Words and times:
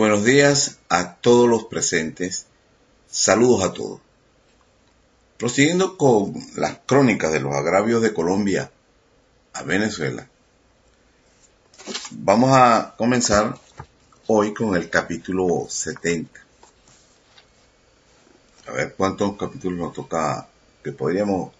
Buenos 0.00 0.24
días 0.24 0.78
a 0.88 1.16
todos 1.16 1.46
los 1.46 1.64
presentes. 1.64 2.46
Saludos 3.06 3.62
a 3.62 3.74
todos. 3.74 4.00
Prosiguiendo 5.36 5.98
con 5.98 6.32
las 6.56 6.78
crónicas 6.86 7.30
de 7.30 7.40
los 7.40 7.52
agravios 7.52 8.00
de 8.00 8.14
Colombia 8.14 8.72
a 9.52 9.62
Venezuela, 9.62 10.26
vamos 12.12 12.50
a 12.54 12.94
comenzar 12.96 13.58
hoy 14.26 14.54
con 14.54 14.74
el 14.74 14.88
capítulo 14.88 15.66
70. 15.68 16.40
A 18.68 18.72
ver 18.72 18.94
cuántos 18.94 19.36
capítulos 19.36 19.78
nos 19.78 19.92
toca 19.92 20.48
que 20.82 20.92
podríamos 20.92 21.52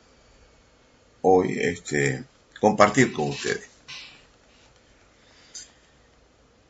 hoy 1.21 1.59
este, 1.61 2.25
compartir 2.59 3.13
con 3.13 3.29
ustedes. 3.29 3.69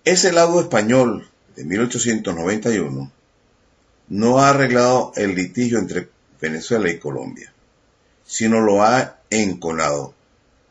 Ese 0.04 0.32
lado 0.32 0.60
español 0.60 1.29
de 1.56 1.64
1891 1.64 3.12
no 4.08 4.38
ha 4.38 4.50
arreglado 4.50 5.12
el 5.16 5.34
litigio 5.34 5.78
entre 5.78 6.08
Venezuela 6.40 6.90
y 6.90 6.98
Colombia, 6.98 7.52
sino 8.24 8.60
lo 8.60 8.82
ha 8.82 9.20
enconado. 9.30 10.14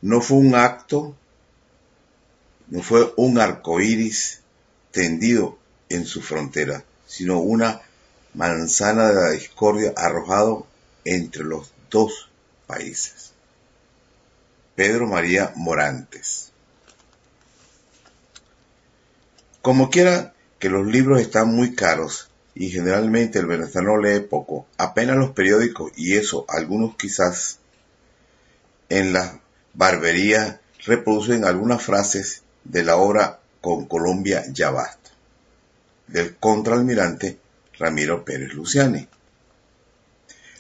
No 0.02 0.22
fue 0.22 0.38
un 0.38 0.56
acto, 0.56 1.16
no 2.68 2.82
fue 2.82 3.14
un 3.18 3.40
arco 3.40 3.80
iris 3.80 4.42
tendido 4.92 5.58
en 5.90 6.06
su 6.06 6.22
frontera, 6.22 6.84
sino 7.08 7.40
una 7.40 7.82
manzana 8.34 9.08
de 9.10 9.16
la 9.16 9.30
discordia 9.32 9.94
arrojado 9.96 10.68
entre 11.06 11.44
los 11.44 11.72
dos 11.90 12.30
países. 12.68 13.32
Pedro 14.76 15.08
María 15.08 15.52
Morantes 15.56 16.52
Como 19.62 19.90
quiera 19.90 20.34
que 20.60 20.70
los 20.70 20.86
libros 20.86 21.22
están 21.22 21.48
muy 21.56 21.74
caros 21.74 22.30
y 22.54 22.70
generalmente 22.70 23.40
el 23.40 23.46
venezolano 23.46 23.98
lee 23.98 24.20
poco, 24.20 24.68
apenas 24.78 25.16
los 25.16 25.32
periódicos 25.32 25.92
y 25.96 26.18
eso, 26.18 26.46
algunos 26.50 26.96
quizás 26.98 27.60
en 28.90 29.14
las 29.14 29.36
barberías 29.74 30.58
reproducen 30.86 31.46
algunas 31.46 31.82
frases 31.82 32.44
de 32.64 32.84
la 32.84 32.98
obra 32.98 33.40
Con 33.62 33.86
Colombia 33.86 34.44
ya 34.52 34.72
basta, 34.72 35.10
del 36.08 36.36
contraalmirante 36.36 37.38
Ramiro 37.78 38.26
Pérez 38.26 38.54
Luciani. 38.54 39.08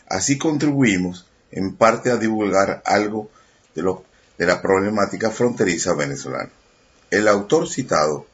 Así 0.07 0.37
contribuimos 0.37 1.25
en 1.51 1.75
parte 1.75 2.11
a 2.11 2.17
divulgar 2.17 2.81
algo 2.85 3.29
de, 3.75 3.81
lo, 3.81 4.05
de 4.37 4.45
la 4.45 4.61
problemática 4.61 5.31
fronteriza 5.31 5.93
venezolana. 5.93 6.51
El 7.11 7.27
autor 7.27 7.67
citado 7.69 8.25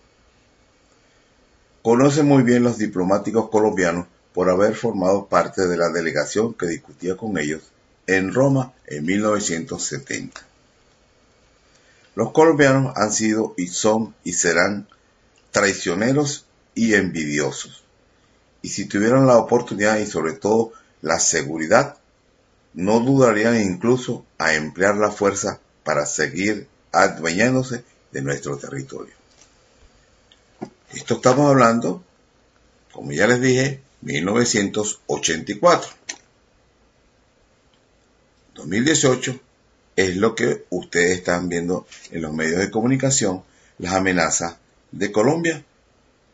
Conoce 1.85 2.23
muy 2.23 2.41
bien 2.41 2.63
los 2.63 2.79
diplomáticos 2.79 3.47
colombianos 3.51 4.07
por 4.33 4.49
haber 4.49 4.73
formado 4.73 5.27
parte 5.27 5.67
de 5.67 5.77
la 5.77 5.89
delegación 5.89 6.55
que 6.55 6.65
discutía 6.65 7.15
con 7.15 7.37
ellos 7.37 7.61
en 8.07 8.33
Roma 8.33 8.73
en 8.87 9.05
1970. 9.05 10.41
Los 12.15 12.31
colombianos 12.31 12.91
han 12.97 13.13
sido 13.13 13.53
y 13.55 13.67
son 13.67 14.15
y 14.23 14.33
serán 14.33 14.87
traicioneros 15.51 16.47
y 16.73 16.95
envidiosos. 16.95 17.83
Y 18.63 18.69
si 18.69 18.85
tuvieran 18.85 19.27
la 19.27 19.37
oportunidad 19.37 19.99
y 19.99 20.07
sobre 20.07 20.33
todo 20.33 20.71
la 21.03 21.19
seguridad, 21.19 21.97
no 22.73 22.99
dudarían 22.99 23.61
incluso 23.61 24.25
a 24.39 24.55
emplear 24.55 24.95
la 24.95 25.11
fuerza 25.11 25.59
para 25.83 26.07
seguir 26.07 26.67
adueñándose 26.91 27.83
de 28.11 28.23
nuestro 28.23 28.57
territorio. 28.57 29.13
Esto 30.95 31.15
estamos 31.15 31.51
hablando, 31.51 32.03
como 32.93 33.11
ya 33.11 33.27
les 33.27 33.41
dije, 33.41 33.81
1984. 34.01 35.89
2018 38.53 39.39
es 39.97 40.15
lo 40.15 40.35
que 40.35 40.63
ustedes 40.69 41.17
están 41.17 41.49
viendo 41.49 41.85
en 42.11 42.21
los 42.21 42.31
medios 42.31 42.59
de 42.59 42.71
comunicación, 42.71 43.43
las 43.77 43.93
amenazas 43.93 44.55
de 44.91 45.11
Colombia 45.11 45.65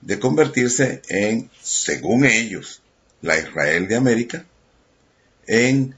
de 0.02 0.20
convertirse 0.20 1.02
en, 1.10 1.50
según 1.62 2.26
ellos, 2.26 2.84
la 3.24 3.40
Israel 3.40 3.88
de 3.88 3.96
América, 3.96 4.46
en, 5.48 5.96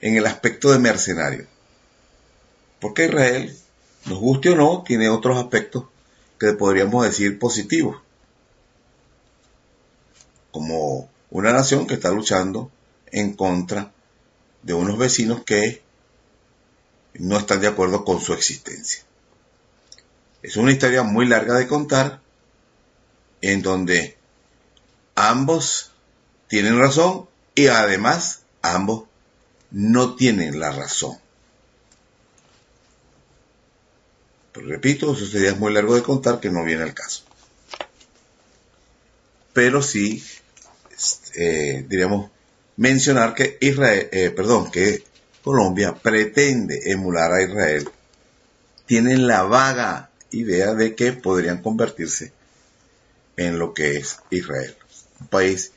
en 0.00 0.16
el 0.16 0.26
aspecto 0.26 0.72
de 0.72 0.78
mercenario. 0.78 1.46
Porque 2.80 3.06
Israel, 3.06 3.56
nos 4.04 4.18
guste 4.18 4.50
o 4.50 4.56
no, 4.56 4.82
tiene 4.86 5.08
otros 5.08 5.38
aspectos 5.38 5.84
que 6.38 6.52
podríamos 6.52 7.04
decir 7.04 7.38
positivo 7.38 8.00
como 10.50 11.08
una 11.30 11.52
nación 11.52 11.86
que 11.86 11.94
está 11.94 12.10
luchando 12.10 12.70
en 13.10 13.34
contra 13.34 13.92
de 14.62 14.74
unos 14.74 14.98
vecinos 14.98 15.44
que 15.44 15.82
no 17.14 17.38
están 17.38 17.60
de 17.60 17.68
acuerdo 17.68 18.04
con 18.04 18.20
su 18.20 18.32
existencia. 18.32 19.02
Es 20.42 20.56
una 20.56 20.72
historia 20.72 21.02
muy 21.02 21.26
larga 21.26 21.54
de 21.54 21.66
contar 21.66 22.20
en 23.40 23.62
donde 23.62 24.16
ambos 25.14 25.92
tienen 26.48 26.78
razón 26.78 27.28
y 27.54 27.66
además 27.66 28.42
ambos 28.62 29.04
no 29.70 30.14
tienen 30.14 30.60
la 30.60 30.70
razón. 30.70 31.18
Repito, 34.60 35.12
eso 35.12 35.26
sería 35.26 35.54
muy 35.54 35.72
largo 35.72 35.94
de 35.94 36.02
contar 36.02 36.40
que 36.40 36.50
no 36.50 36.64
viene 36.64 36.82
al 36.82 36.94
caso. 36.94 37.24
Pero 39.52 39.82
sí, 39.82 40.22
eh, 41.34 41.84
diríamos, 41.88 42.30
mencionar 42.76 43.34
que 43.34 43.58
Israel, 43.60 44.08
eh, 44.12 44.30
perdón, 44.30 44.70
que 44.70 45.04
Colombia 45.42 45.94
pretende 45.94 46.90
emular 46.92 47.32
a 47.32 47.42
Israel. 47.42 47.88
Tienen 48.86 49.26
la 49.26 49.42
vaga 49.42 50.10
idea 50.30 50.74
de 50.74 50.94
que 50.94 51.12
podrían 51.12 51.62
convertirse 51.62 52.32
en 53.36 53.58
lo 53.58 53.72
que 53.74 53.96
es 53.96 54.18
Israel. 54.30 54.76
Un 55.20 55.26
país, 55.28 55.72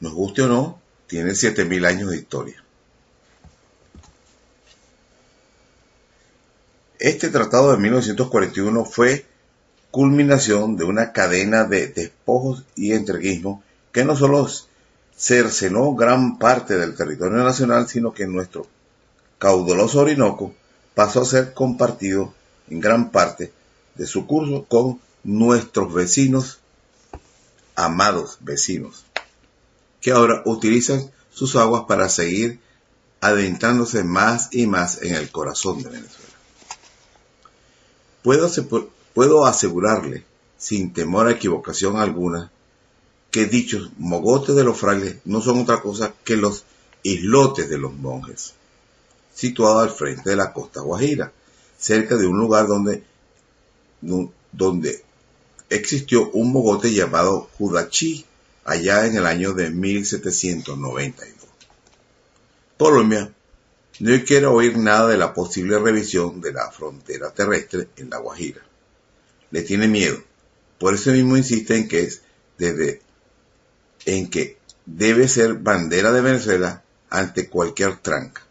nos 0.00 0.12
guste 0.12 0.42
o 0.42 0.48
no, 0.48 0.80
tiene 1.06 1.34
7000 1.34 1.84
años 1.84 2.10
de 2.10 2.16
historia. 2.16 2.62
Este 6.98 7.28
tratado 7.28 7.70
de 7.70 7.78
1941 7.78 8.84
fue 8.84 9.24
culminación 9.92 10.76
de 10.76 10.82
una 10.82 11.12
cadena 11.12 11.62
de 11.62 11.86
despojos 11.86 12.64
y 12.74 12.92
entreguismo 12.92 13.62
que 13.92 14.04
no 14.04 14.16
solo 14.16 14.48
cercenó 15.16 15.94
gran 15.94 16.38
parte 16.38 16.76
del 16.76 16.96
territorio 16.96 17.38
nacional, 17.38 17.88
sino 17.88 18.12
que 18.12 18.26
nuestro 18.26 18.66
caudaloso 19.38 20.00
Orinoco 20.00 20.54
pasó 20.94 21.22
a 21.22 21.24
ser 21.24 21.54
compartido 21.54 22.34
en 22.68 22.80
gran 22.80 23.10
parte 23.12 23.52
de 23.94 24.06
su 24.06 24.26
curso 24.26 24.64
con 24.64 25.00
nuestros 25.22 25.94
vecinos, 25.94 26.58
amados 27.76 28.38
vecinos, 28.40 29.04
que 30.00 30.10
ahora 30.10 30.42
utilizan 30.46 31.12
sus 31.32 31.54
aguas 31.54 31.84
para 31.86 32.08
seguir 32.08 32.58
adentrándose 33.20 34.02
más 34.02 34.48
y 34.50 34.66
más 34.66 35.00
en 35.02 35.14
el 35.14 35.30
corazón 35.30 35.82
de 35.82 35.90
Venezuela. 35.90 36.37
Puedo, 38.22 39.46
asegurarle, 39.46 40.24
sin 40.56 40.92
temor 40.92 41.28
a 41.28 41.32
equivocación 41.32 41.96
alguna, 41.96 42.50
que 43.30 43.46
dichos 43.46 43.90
mogotes 43.98 44.54
de 44.56 44.64
los 44.64 44.78
frailes 44.78 45.16
no 45.24 45.40
son 45.40 45.60
otra 45.60 45.80
cosa 45.80 46.14
que 46.24 46.36
los 46.36 46.64
islotes 47.02 47.68
de 47.68 47.78
los 47.78 47.92
monjes, 47.92 48.54
situados 49.34 49.82
al 49.82 49.90
frente 49.90 50.30
de 50.30 50.36
la 50.36 50.52
costa 50.52 50.80
guajira, 50.80 51.32
cerca 51.78 52.16
de 52.16 52.26
un 52.26 52.38
lugar 52.38 52.66
donde, 52.66 53.04
donde 54.52 55.04
existió 55.70 56.30
un 56.30 56.52
mogote 56.52 56.92
llamado 56.92 57.48
Judachí, 57.56 58.24
allá 58.64 59.06
en 59.06 59.16
el 59.16 59.26
año 59.26 59.54
de 59.54 59.70
1792. 59.70 61.48
Colombia 62.76 63.32
no 64.00 64.24
quiero 64.24 64.52
oír 64.52 64.76
nada 64.78 65.08
de 65.08 65.16
la 65.16 65.34
posible 65.34 65.78
revisión 65.78 66.40
de 66.40 66.52
la 66.52 66.70
frontera 66.70 67.30
terrestre 67.30 67.88
en 67.96 68.10
La 68.10 68.18
Guajira. 68.18 68.62
Le 69.50 69.62
tiene 69.62 69.88
miedo. 69.88 70.22
Por 70.78 70.94
eso 70.94 71.10
mismo 71.10 71.36
insiste 71.36 71.76
en 71.76 71.88
que 71.88 72.02
es 72.02 72.22
desde 72.56 73.02
en 74.04 74.30
que 74.30 74.58
debe 74.86 75.28
ser 75.28 75.54
bandera 75.54 76.12
de 76.12 76.20
Venezuela 76.20 76.82
ante 77.10 77.48
cualquier 77.48 77.96
tranca. 77.96 78.42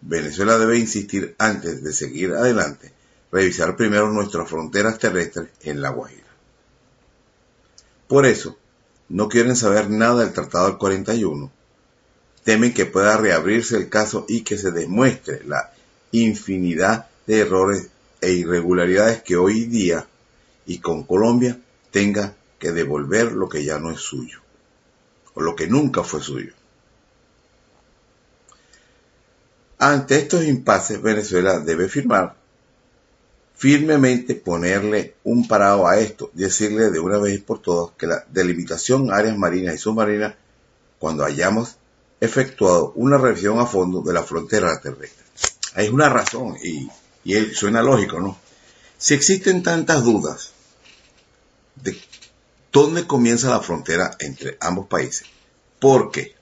Venezuela 0.00 0.58
debe 0.58 0.78
insistir 0.78 1.34
antes 1.38 1.82
de 1.82 1.92
seguir 1.92 2.32
adelante, 2.32 2.92
revisar 3.30 3.76
primero 3.76 4.10
nuestras 4.10 4.48
fronteras 4.48 4.98
terrestres 4.98 5.50
en 5.62 5.82
La 5.82 5.90
Guajira. 5.90 6.28
Por 8.06 8.24
eso, 8.24 8.56
no 9.08 9.28
quieren 9.28 9.56
saber 9.56 9.90
nada 9.90 10.24
del 10.24 10.32
Tratado 10.32 10.68
del 10.68 10.78
41, 10.78 11.52
temen 12.48 12.72
que 12.72 12.86
pueda 12.86 13.18
reabrirse 13.18 13.76
el 13.76 13.90
caso 13.90 14.24
y 14.26 14.40
que 14.40 14.56
se 14.56 14.70
demuestre 14.70 15.42
la 15.44 15.70
infinidad 16.12 17.06
de 17.26 17.40
errores 17.40 17.90
e 18.22 18.32
irregularidades 18.32 19.22
que 19.22 19.36
hoy 19.36 19.66
día 19.66 20.06
y 20.64 20.78
con 20.78 21.02
Colombia 21.02 21.60
tenga 21.90 22.36
que 22.58 22.72
devolver 22.72 23.32
lo 23.32 23.50
que 23.50 23.66
ya 23.66 23.78
no 23.78 23.90
es 23.90 24.00
suyo, 24.00 24.40
o 25.34 25.42
lo 25.42 25.54
que 25.54 25.66
nunca 25.66 26.02
fue 26.02 26.22
suyo. 26.22 26.54
Ante 29.78 30.16
estos 30.16 30.42
impases, 30.46 31.02
Venezuela 31.02 31.60
debe 31.60 31.86
firmar 31.86 32.34
firmemente 33.56 34.34
ponerle 34.34 35.16
un 35.22 35.46
parado 35.46 35.86
a 35.86 35.98
esto, 35.98 36.30
decirle 36.32 36.90
de 36.90 36.98
una 36.98 37.18
vez 37.18 37.42
por 37.42 37.60
todas 37.60 37.94
que 37.98 38.06
la 38.06 38.24
delimitación 38.30 39.12
áreas 39.12 39.36
marinas 39.36 39.74
y 39.74 39.78
submarinas, 39.78 40.34
cuando 40.98 41.26
hayamos 41.26 41.76
efectuado 42.20 42.92
una 42.96 43.18
revisión 43.18 43.58
a 43.58 43.66
fondo 43.66 44.02
de 44.02 44.12
la 44.12 44.22
frontera 44.22 44.80
terrestre. 44.80 45.24
Hay 45.74 45.88
una 45.88 46.08
razón 46.08 46.56
y, 46.62 46.88
y 47.24 47.54
suena 47.54 47.82
lógico, 47.82 48.20
¿no? 48.20 48.38
Si 48.96 49.14
existen 49.14 49.62
tantas 49.62 50.02
dudas 50.02 50.52
de 51.76 52.00
dónde 52.72 53.06
comienza 53.06 53.50
la 53.50 53.60
frontera 53.60 54.16
entre 54.18 54.56
ambos 54.60 54.88
países, 54.88 55.28
¿por 55.78 56.10
qué? 56.10 56.34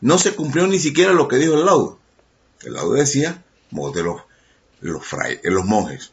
No 0.00 0.18
se 0.18 0.34
cumplió 0.34 0.66
ni 0.66 0.78
siquiera 0.78 1.12
lo 1.12 1.28
que 1.28 1.36
dijo 1.36 1.54
el 1.54 1.66
laudo. 1.66 1.98
El 2.62 2.74
laudo 2.74 2.94
decía, 2.94 3.44
de 3.70 4.02
los, 4.02 4.22
los, 4.80 5.02
los 5.42 5.64
monjes. 5.64 6.12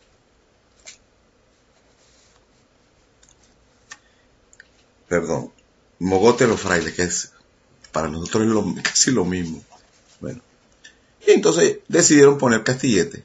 Perdón, 5.07 5.51
mogote 5.99 6.47
los 6.47 6.59
frailes, 6.59 6.93
que 6.93 7.03
es 7.03 7.31
para 7.95 8.09
nosotros 8.09 8.75
es 8.75 8.83
casi 8.83 9.11
lo 9.11 9.23
mismo. 9.23 9.63
Bueno, 10.19 10.41
y 11.25 11.31
entonces 11.31 11.77
decidieron 11.87 12.37
poner 12.37 12.65
Castillete. 12.65 13.23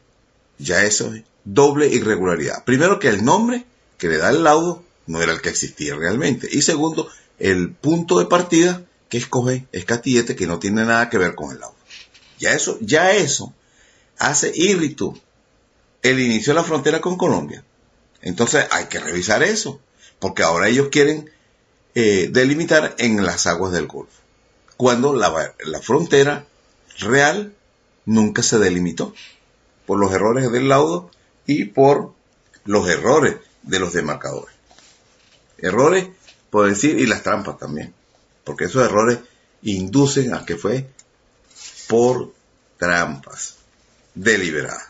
Ya 0.58 0.84
eso 0.84 1.12
es 1.12 1.24
doble 1.44 1.88
irregularidad. 1.88 2.64
Primero 2.64 3.00
que 3.00 3.08
el 3.08 3.24
nombre 3.24 3.64
que 3.98 4.08
le 4.08 4.18
da 4.18 4.30
el 4.30 4.44
laudo 4.44 4.84
no 5.08 5.20
era 5.20 5.32
el 5.32 5.40
que 5.40 5.48
existía 5.48 5.96
realmente. 5.96 6.48
Y 6.48 6.62
segundo, 6.62 7.10
el 7.40 7.72
punto 7.72 8.20
de 8.20 8.26
partida 8.26 8.84
que 9.08 9.18
escoge 9.18 9.66
es 9.72 9.84
Castillete, 9.84 10.36
que 10.36 10.46
no 10.46 10.60
tiene 10.60 10.84
nada 10.84 11.10
que 11.10 11.18
ver 11.18 11.34
con 11.34 11.50
el 11.50 11.58
laudo. 11.58 11.74
Ya 12.38 12.52
eso, 12.52 12.78
ya 12.80 13.10
eso 13.10 13.52
hace 14.18 14.52
írrito 14.54 15.18
el 16.02 16.20
inicio 16.20 16.52
de 16.52 16.60
la 16.60 16.64
frontera 16.64 17.00
con 17.00 17.16
Colombia. 17.16 17.64
Entonces 18.22 18.66
hay 18.70 18.84
que 18.84 19.00
revisar 19.00 19.42
eso, 19.42 19.80
porque 20.20 20.44
ahora 20.44 20.68
ellos 20.68 20.90
quieren 20.92 21.28
eh, 21.96 22.28
delimitar 22.30 22.94
en 22.98 23.24
las 23.24 23.48
aguas 23.48 23.72
del 23.72 23.88
Golfo, 23.88 24.19
cuando 24.80 25.14
la, 25.14 25.54
la 25.66 25.80
frontera 25.82 26.46
real 27.00 27.52
nunca 28.06 28.42
se 28.42 28.58
delimitó 28.58 29.12
por 29.84 29.98
los 29.98 30.10
errores 30.10 30.50
del 30.50 30.70
laudo 30.70 31.10
y 31.44 31.66
por 31.66 32.14
los 32.64 32.88
errores 32.88 33.36
de 33.62 33.78
los 33.78 33.92
demarcadores. 33.92 34.56
Errores, 35.58 36.08
por 36.48 36.66
decir, 36.66 36.98
y 36.98 37.04
las 37.04 37.22
trampas 37.22 37.58
también, 37.58 37.92
porque 38.42 38.64
esos 38.64 38.82
errores 38.82 39.18
inducen 39.60 40.32
a 40.32 40.46
que 40.46 40.56
fue 40.56 40.88
por 41.86 42.32
trampas 42.78 43.56
deliberadas. 44.14 44.88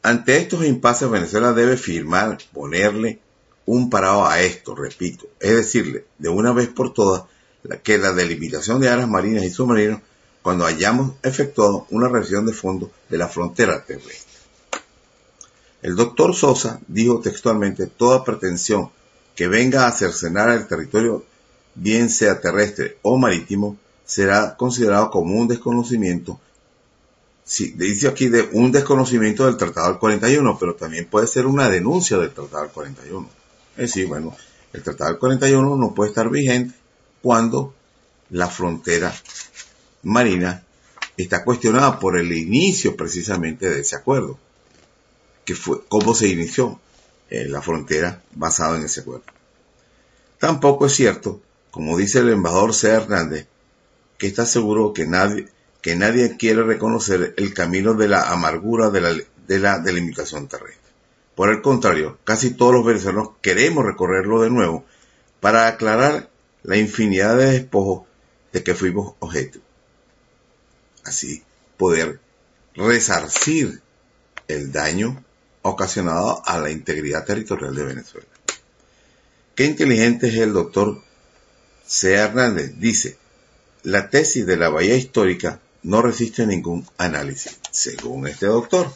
Ante 0.00 0.38
estos 0.38 0.64
impases, 0.64 1.10
Venezuela 1.10 1.52
debe 1.52 1.76
firmar, 1.76 2.38
ponerle 2.54 3.20
un 3.66 3.90
parado 3.90 4.26
a 4.26 4.40
esto, 4.40 4.74
repito, 4.74 5.26
es 5.40 5.54
decirle, 5.54 6.04
de 6.18 6.28
una 6.28 6.52
vez 6.52 6.68
por 6.68 6.92
todas, 6.92 7.24
que 7.82 7.98
la 7.98 8.12
delimitación 8.12 8.80
de 8.80 8.88
áreas 8.88 9.08
marinas 9.08 9.44
y 9.44 9.50
submarinos 9.50 10.00
cuando 10.42 10.66
hayamos 10.66 11.12
efectuado 11.22 11.86
una 11.90 12.08
revisión 12.08 12.44
de 12.44 12.52
fondo 12.52 12.90
de 13.08 13.16
la 13.16 13.28
frontera 13.28 13.82
terrestre. 13.84 14.34
El 15.80 15.96
doctor 15.96 16.34
Sosa 16.34 16.80
dijo 16.86 17.20
textualmente, 17.20 17.86
toda 17.86 18.24
pretensión 18.24 18.90
que 19.34 19.48
venga 19.48 19.86
a 19.86 19.92
cercenar 19.92 20.50
el 20.50 20.66
territorio 20.66 21.24
bien 21.74 22.08
sea 22.08 22.40
terrestre 22.40 22.98
o 23.02 23.18
marítimo, 23.18 23.76
será 24.04 24.56
considerado 24.56 25.10
como 25.10 25.34
un 25.34 25.48
desconocimiento. 25.48 26.38
Sí, 27.44 27.74
dice 27.76 28.08
aquí 28.08 28.28
de 28.28 28.48
un 28.52 28.72
desconocimiento 28.72 29.46
del 29.46 29.56
Tratado 29.56 29.88
del 29.88 29.98
41, 29.98 30.58
pero 30.58 30.74
también 30.74 31.06
puede 31.06 31.26
ser 31.26 31.46
una 31.46 31.68
denuncia 31.68 32.18
del 32.18 32.32
Tratado 32.32 32.64
del 32.64 32.72
41. 32.72 33.43
Es 33.76 33.90
decir, 33.90 34.06
bueno, 34.06 34.36
el 34.72 34.82
Tratado 34.82 35.10
del 35.10 35.18
41 35.18 35.76
no 35.76 35.94
puede 35.94 36.10
estar 36.10 36.30
vigente 36.30 36.74
cuando 37.22 37.74
la 38.30 38.48
frontera 38.48 39.14
marina 40.02 40.64
está 41.16 41.44
cuestionada 41.44 41.98
por 41.98 42.16
el 42.18 42.32
inicio 42.32 42.96
precisamente 42.96 43.68
de 43.68 43.80
ese 43.80 43.96
acuerdo, 43.96 44.38
que 45.44 45.54
fue 45.54 45.84
cómo 45.88 46.14
se 46.14 46.28
inició 46.28 46.80
eh, 47.30 47.46
la 47.48 47.62
frontera 47.62 48.22
basada 48.32 48.76
en 48.76 48.84
ese 48.84 49.00
acuerdo. 49.00 49.24
Tampoco 50.38 50.86
es 50.86 50.92
cierto 50.92 51.40
como 51.74 51.98
dice 51.98 52.20
el 52.20 52.28
embajador 52.28 52.72
C. 52.72 52.88
Hernández, 52.88 53.48
que 54.16 54.28
está 54.28 54.46
seguro 54.46 54.92
que 54.92 55.08
nadie, 55.08 55.48
que 55.82 55.96
nadie 55.96 56.36
quiere 56.36 56.62
reconocer 56.62 57.34
el 57.36 57.52
camino 57.52 57.94
de 57.94 58.06
la 58.06 58.30
amargura 58.30 58.90
de 58.90 59.00
la, 59.00 59.12
de 59.48 59.58
la 59.58 59.80
delimitación 59.80 60.46
terrestre. 60.46 60.83
Por 61.34 61.50
el 61.50 61.62
contrario, 61.62 62.18
casi 62.24 62.50
todos 62.52 62.74
los 62.74 62.84
venezolanos 62.84 63.30
queremos 63.42 63.84
recorrerlo 63.84 64.40
de 64.40 64.50
nuevo 64.50 64.84
para 65.40 65.66
aclarar 65.66 66.30
la 66.62 66.76
infinidad 66.76 67.36
de 67.36 67.52
despojos 67.52 68.06
de 68.52 68.62
que 68.62 68.74
fuimos 68.74 69.14
objeto. 69.18 69.58
Así 71.04 71.42
poder 71.76 72.20
resarcir 72.74 73.82
el 74.48 74.72
daño 74.72 75.22
ocasionado 75.62 76.42
a 76.46 76.58
la 76.58 76.70
integridad 76.70 77.24
territorial 77.24 77.74
de 77.74 77.84
Venezuela. 77.84 78.26
Qué 79.54 79.64
inteligente 79.64 80.28
es 80.28 80.36
el 80.36 80.52
doctor 80.52 81.02
C. 81.86 82.14
Hernández 82.14 82.74
dice, 82.78 83.18
la 83.82 84.08
tesis 84.08 84.46
de 84.46 84.56
la 84.56 84.68
bahía 84.68 84.96
histórica 84.96 85.60
no 85.82 86.00
resiste 86.00 86.46
ningún 86.46 86.86
análisis. 86.96 87.58
Según 87.70 88.26
este 88.26 88.46
doctor, 88.46 88.92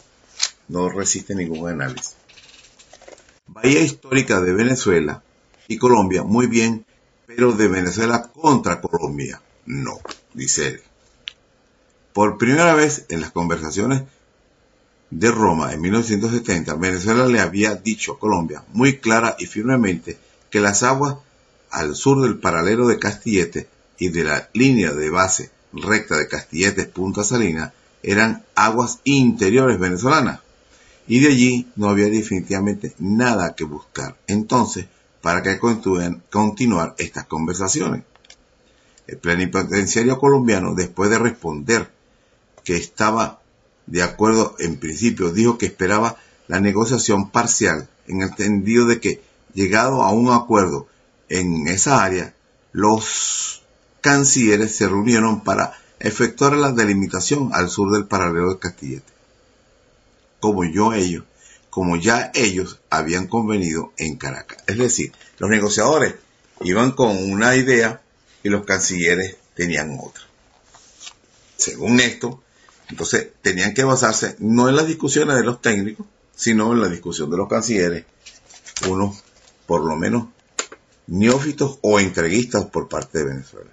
no 0.68 0.88
resiste 0.88 1.34
ningún 1.34 1.68
análisis. 1.68 2.17
Bahía 3.62 3.80
histórica 3.80 4.40
de 4.40 4.52
Venezuela 4.52 5.20
y 5.66 5.78
Colombia, 5.78 6.22
muy 6.22 6.46
bien, 6.46 6.86
pero 7.26 7.50
de 7.50 7.66
Venezuela 7.66 8.30
contra 8.32 8.80
Colombia, 8.80 9.42
no, 9.66 9.98
dice 10.32 10.68
él. 10.68 10.80
Por 12.12 12.38
primera 12.38 12.74
vez 12.74 13.06
en 13.08 13.20
las 13.20 13.32
conversaciones 13.32 14.02
de 15.10 15.32
Roma 15.32 15.72
en 15.72 15.80
1970, 15.80 16.72
Venezuela 16.76 17.26
le 17.26 17.40
había 17.40 17.74
dicho 17.74 18.12
a 18.12 18.18
Colombia 18.20 18.62
muy 18.74 18.98
clara 18.98 19.34
y 19.40 19.46
firmemente 19.46 20.16
que 20.50 20.60
las 20.60 20.84
aguas 20.84 21.16
al 21.70 21.96
sur 21.96 22.22
del 22.22 22.38
paralelo 22.38 22.86
de 22.86 23.00
Castillete 23.00 23.68
y 23.98 24.10
de 24.10 24.22
la 24.22 24.50
línea 24.52 24.92
de 24.92 25.10
base 25.10 25.50
recta 25.72 26.16
de 26.16 26.28
Castilletes 26.28 26.86
Punta 26.86 27.24
Salina 27.24 27.72
eran 28.04 28.44
aguas 28.54 29.00
interiores 29.02 29.80
venezolanas 29.80 30.42
y 31.08 31.20
de 31.20 31.28
allí 31.28 31.66
no 31.74 31.88
había 31.88 32.10
definitivamente 32.10 32.94
nada 32.98 33.54
que 33.54 33.64
buscar. 33.64 34.16
Entonces, 34.26 34.86
¿para 35.22 35.42
qué 35.42 35.58
continuar 35.58 36.94
estas 36.98 37.26
conversaciones? 37.26 38.04
El 39.06 39.16
plenipotenciario 39.16 40.18
colombiano, 40.18 40.74
después 40.74 41.08
de 41.08 41.18
responder 41.18 41.90
que 42.62 42.76
estaba 42.76 43.40
de 43.86 44.02
acuerdo 44.02 44.54
en 44.58 44.76
principio, 44.76 45.32
dijo 45.32 45.56
que 45.56 45.66
esperaba 45.66 46.16
la 46.46 46.60
negociación 46.60 47.30
parcial 47.30 47.88
en 48.06 48.20
el 48.20 48.28
entendido 48.28 48.84
de 48.84 49.00
que, 49.00 49.22
llegado 49.54 50.02
a 50.02 50.12
un 50.12 50.30
acuerdo 50.30 50.88
en 51.30 51.68
esa 51.68 52.04
área, 52.04 52.34
los 52.72 53.62
cancilleres 54.02 54.76
se 54.76 54.86
reunieron 54.86 55.42
para 55.42 55.72
efectuar 56.00 56.54
la 56.54 56.72
delimitación 56.72 57.50
al 57.54 57.70
sur 57.70 57.92
del 57.92 58.06
paralelo 58.06 58.50
de 58.50 58.58
Castillete. 58.58 59.17
Como 60.40 60.64
yo 60.64 60.92
ellos, 60.92 61.24
como 61.70 61.96
ya 61.96 62.30
ellos 62.34 62.80
habían 62.90 63.26
convenido 63.26 63.92
en 63.96 64.16
Caracas. 64.16 64.62
Es 64.66 64.78
decir, 64.78 65.12
los 65.38 65.50
negociadores 65.50 66.14
iban 66.60 66.92
con 66.92 67.16
una 67.30 67.56
idea 67.56 68.00
y 68.42 68.48
los 68.48 68.64
cancilleres 68.64 69.36
tenían 69.54 69.98
otra. 70.00 70.24
Según 71.56 72.00
esto, 72.00 72.42
entonces 72.88 73.28
tenían 73.42 73.74
que 73.74 73.84
basarse 73.84 74.36
no 74.38 74.68
en 74.68 74.76
las 74.76 74.86
discusiones 74.86 75.36
de 75.36 75.44
los 75.44 75.60
técnicos, 75.60 76.06
sino 76.34 76.72
en 76.72 76.80
la 76.80 76.88
discusión 76.88 77.30
de 77.30 77.36
los 77.36 77.48
cancilleres, 77.48 78.04
uno 78.88 79.16
por 79.66 79.84
lo 79.84 79.96
menos 79.96 80.28
neófitos 81.08 81.78
o 81.82 81.98
entreguistas 81.98 82.66
por 82.66 82.88
parte 82.88 83.18
de 83.18 83.24
Venezuela. 83.24 83.70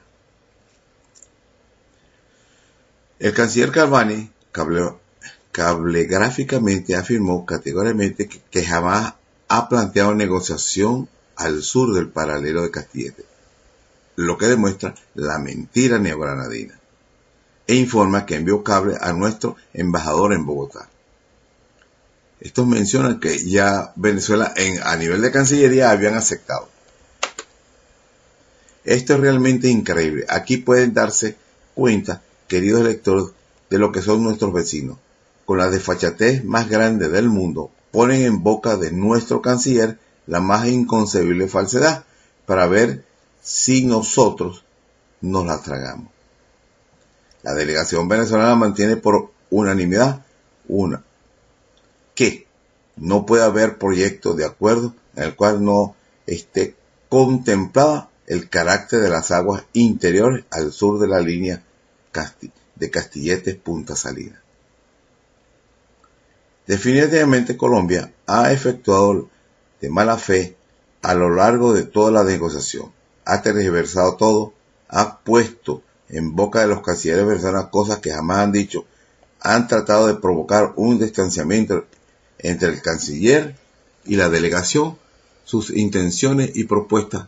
El 3.19 3.34
canciller 3.34 3.72
Carbani 3.72 4.29
cablegráficamente 5.55 6.97
afirmó 6.97 7.45
categóricamente 7.45 8.27
que, 8.27 8.65
jamás 8.65 9.13
ha 9.47 9.69
planteado 9.69 10.13
negociación 10.13 11.07
al 11.38 11.63
sur 11.63 11.93
del 11.93 12.09
paralelo 12.09 12.62
de 12.63 12.71
Castillete, 12.71 13.24
lo 14.17 14.38
que 14.38 14.47
demuestra 14.47 14.93
la 15.13 15.39
mentira 15.39 15.97
neogranadina, 15.97 16.77
e 17.67 17.75
informa 17.75 18.25
que 18.25 18.35
envió 18.35 18.65
cable 18.65 18.97
a 19.00 19.13
nuestro 19.13 19.55
embajador 19.74 20.33
en 20.33 20.45
Bogotá. 20.45 20.89
Estos 22.41 22.67
mencionan 22.67 23.21
que 23.21 23.50
ya 23.50 23.93
Venezuela 23.95 24.51
en, 24.57 24.83
a 24.83 24.97
nivel 24.97 25.21
de 25.21 25.31
Cancillería 25.31 25.89
habían 25.89 26.15
aceptado. 26.15 26.67
Esto 28.83 29.13
es 29.13 29.19
realmente 29.21 29.69
increíble. 29.69 30.25
Aquí 30.27 30.57
pueden 30.57 30.93
darse 30.93 31.38
cuenta, 31.75 32.21
queridos 32.50 32.83
lectores, 32.83 33.31
de 33.69 33.79
lo 33.79 33.93
que 33.93 34.01
son 34.01 34.21
nuestros 34.21 34.51
vecinos. 34.51 34.97
Con 35.45 35.57
la 35.59 35.69
desfachatez 35.69 36.43
más 36.43 36.69
grande 36.69 37.09
del 37.09 37.29
mundo, 37.29 37.71
ponen 37.91 38.23
en 38.23 38.43
boca 38.43 38.77
de 38.77 38.91
nuestro 38.91 39.41
canciller 39.41 39.99
la 40.27 40.41
más 40.41 40.67
inconcebible 40.67 41.47
falsedad 41.47 42.03
para 42.45 42.67
ver 42.67 43.05
si 43.41 43.85
nosotros 43.85 44.63
nos 45.21 45.45
la 45.45 45.61
tragamos. 45.61 46.09
La 47.43 47.53
delegación 47.53 48.07
venezolana 48.07 48.55
mantiene 48.55 48.97
por 48.97 49.31
unanimidad 49.51 50.25
una 50.67 51.03
que 52.15 52.47
no 52.95 53.25
puede 53.25 53.43
haber 53.43 53.77
proyecto 53.77 54.33
de 54.33 54.45
acuerdo 54.45 54.95
en 55.15 55.23
el 55.23 55.35
cual 55.35 55.63
no 55.63 55.95
esté 56.25 56.75
contemplada 57.09 58.09
el 58.25 58.49
carácter 58.49 59.01
de 59.01 59.09
las 59.09 59.31
aguas 59.31 59.63
interiores 59.73 60.45
al 60.49 60.71
sur 60.71 60.99
de 60.99 61.07
la 61.07 61.19
línea 61.19 61.61
de 62.75 62.89
Castilletes 62.89 63.55
Punta 63.55 63.95
Salida. 63.95 64.41
Definitivamente 66.67 67.57
Colombia 67.57 68.12
ha 68.25 68.51
efectuado 68.51 69.29
de 69.81 69.89
mala 69.89 70.17
fe 70.17 70.55
a 71.01 71.13
lo 71.13 71.29
largo 71.29 71.74
de 71.74 71.84
toda 71.84 72.12
la 72.12 72.24
negociación. 72.24 72.91
Ha 73.25 73.41
tergiversado 73.41 74.15
todo, 74.15 74.53
ha 74.89 75.19
puesto 75.19 75.84
en 76.10 76.36
boca 76.36 76.62
de 76.62 76.67
los 76.67 76.81
cancilleres 76.81 77.25
venezolanos 77.25 77.69
cosas 77.69 78.00
que 78.00 78.12
jamás 78.12 78.39
han 78.39 78.51
dicho. 78.51 78.86
Han 79.41 79.67
tratado 79.67 80.07
de 80.07 80.15
provocar 80.15 80.74
un 80.75 80.98
distanciamiento 80.98 81.86
entre 82.39 82.69
el 82.69 82.81
canciller 82.81 83.55
y 84.03 84.15
la 84.15 84.29
delegación. 84.29 84.98
Sus 85.43 85.69
intenciones 85.69 86.51
y 86.55 86.63
propuestas 86.63 87.27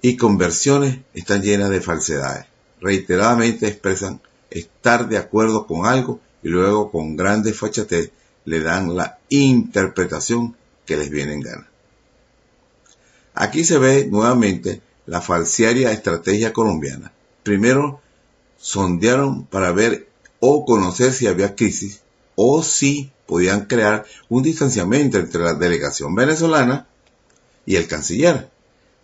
y 0.00 0.16
conversiones 0.16 1.00
están 1.14 1.42
llenas 1.42 1.70
de 1.70 1.80
falsedades. 1.80 2.46
Reiteradamente 2.80 3.66
expresan 3.66 4.20
estar 4.50 5.08
de 5.08 5.18
acuerdo 5.18 5.66
con 5.66 5.86
algo 5.86 6.20
y 6.44 6.48
luego 6.48 6.92
con 6.92 7.16
grandes 7.16 7.58
fachatez 7.58 8.12
le 8.48 8.60
dan 8.60 8.96
la 8.96 9.18
interpretación 9.28 10.56
que 10.86 10.96
les 10.96 11.10
viene 11.10 11.34
en 11.34 11.40
gana. 11.40 11.68
Aquí 13.34 13.62
se 13.62 13.78
ve 13.78 14.06
nuevamente 14.10 14.80
la 15.06 15.20
falsiaria 15.20 15.92
estrategia 15.92 16.52
colombiana. 16.52 17.12
Primero 17.42 18.00
sondearon 18.56 19.44
para 19.44 19.72
ver 19.72 20.08
o 20.40 20.64
conocer 20.64 21.12
si 21.12 21.26
había 21.26 21.54
crisis 21.54 22.00
o 22.36 22.62
si 22.62 23.12
podían 23.26 23.66
crear 23.66 24.06
un 24.30 24.42
distanciamiento 24.42 25.18
entre 25.18 25.42
la 25.42 25.54
delegación 25.54 26.14
venezolana 26.14 26.86
y 27.66 27.76
el 27.76 27.86
canciller. 27.86 28.48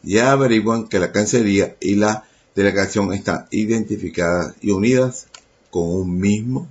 Ya 0.02 0.32
averiguan 0.32 0.88
que 0.88 0.98
la 0.98 1.12
Cancillería 1.12 1.76
y 1.80 1.94
la 1.96 2.24
delegación 2.54 3.12
están 3.12 3.46
identificadas 3.50 4.54
y 4.60 4.70
unidas 4.70 5.26
con 5.70 5.88
un 5.88 6.18
mismo 6.18 6.68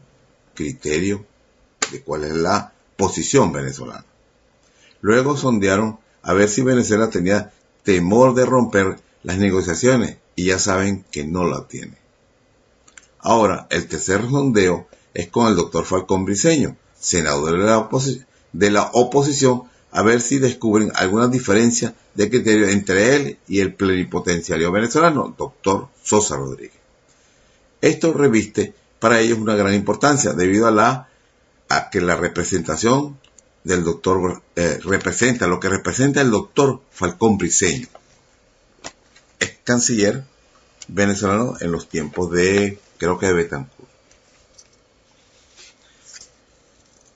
criterio 0.53 1.25
cuál 2.01 2.23
es 2.23 2.33
la 2.33 2.73
posición 2.97 3.51
venezolana. 3.51 4.05
Luego 5.01 5.37
sondearon 5.37 5.99
a 6.21 6.33
ver 6.33 6.49
si 6.49 6.61
Venezuela 6.61 7.09
tenía 7.09 7.51
temor 7.83 8.33
de 8.33 8.45
romper 8.45 8.97
las 9.23 9.37
negociaciones 9.37 10.17
y 10.35 10.45
ya 10.45 10.59
saben 10.59 11.05
que 11.11 11.25
no 11.25 11.45
la 11.45 11.67
tiene. 11.67 11.97
Ahora, 13.19 13.67
el 13.69 13.87
tercer 13.87 14.21
sondeo 14.29 14.87
es 15.13 15.27
con 15.29 15.47
el 15.47 15.55
doctor 15.55 15.85
Falcón 15.85 16.25
Briceño, 16.25 16.75
senador 16.97 17.57
de 17.57 17.65
la, 17.65 17.89
de 18.53 18.71
la 18.71 18.89
oposición, 18.93 19.63
a 19.91 20.01
ver 20.01 20.21
si 20.21 20.39
descubren 20.39 20.91
alguna 20.95 21.27
diferencia 21.27 21.93
de 22.15 22.29
criterio 22.29 22.67
entre 22.67 23.15
él 23.15 23.37
y 23.47 23.59
el 23.59 23.75
plenipotenciario 23.75 24.71
venezolano, 24.71 25.35
doctor 25.37 25.89
Sosa 26.01 26.35
Rodríguez. 26.35 26.79
Esto 27.81 28.13
reviste 28.13 28.73
para 28.99 29.19
ellos 29.19 29.37
una 29.37 29.55
gran 29.55 29.73
importancia 29.73 30.33
debido 30.33 30.67
a 30.67 30.71
la 30.71 31.09
a 31.69 31.89
que 31.89 32.01
la 32.01 32.15
representación 32.15 33.17
del 33.63 33.83
doctor 33.83 34.41
eh, 34.55 34.79
representa 34.83 35.47
lo 35.47 35.59
que 35.59 35.69
representa 35.69 36.21
el 36.21 36.31
doctor 36.31 36.81
Falcón 36.91 37.37
Briceño. 37.37 37.87
Es 39.39 39.57
canciller 39.63 40.23
venezolano 40.87 41.55
en 41.59 41.71
los 41.71 41.87
tiempos 41.87 42.31
de 42.31 42.79
creo 42.97 43.17
que 43.17 43.27
de 43.27 43.33
Betancourt. 43.33 43.89